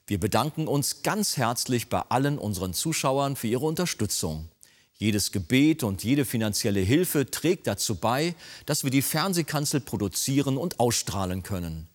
Wir 0.07 0.21
bedanken 0.21 0.69
uns 0.69 1.03
ganz 1.03 1.39
herzlich 1.39 1.89
bei 1.89 2.01
allen 2.01 2.39
unseren 2.39 2.75
Zuschauern 2.75 3.37
für 3.37 3.47
ihre 3.47 3.65
Unterstützung. 3.65 4.51
Jedes 4.97 5.33
Gebet 5.33 5.83
und 5.83 6.05
jede 6.05 6.25
finanzielle 6.25 6.81
Hilfe 6.81 7.31
trägt 7.31 7.67
dazu 7.67 7.97
bei, 7.97 8.35
dass 8.67 8.85
wir 8.85 8.91
die 8.91 9.03
Fernsehkanzel 9.03 9.81
produzieren 9.81 10.59
und 10.59 10.79
ausstrahlen 10.79 11.43
können. 11.43 11.89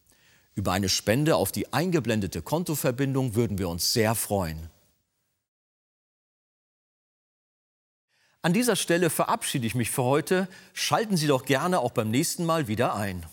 Über 0.56 0.72
eine 0.74 0.90
Spende 0.90 1.36
auf 1.36 1.52
die 1.52 1.72
eingeblendete 1.72 2.42
Kontoverbindung 2.42 3.36
würden 3.36 3.60
wir 3.60 3.70
uns 3.70 3.94
sehr 3.94 4.16
freuen. 4.16 4.70
An 8.42 8.54
dieser 8.54 8.76
Stelle 8.76 9.10
verabschiede 9.10 9.68
ich 9.68 9.76
mich 9.76 9.92
für 9.92 10.04
heute. 10.04 10.48
Schalten 10.74 11.16
Sie 11.16 11.28
doch 11.28 11.46
gerne 11.46 11.80
auch 11.80 11.92
beim 11.92 12.10
nächsten 12.10 12.46
Mal 12.46 12.68
wieder 12.68 12.96
ein. 12.96 13.26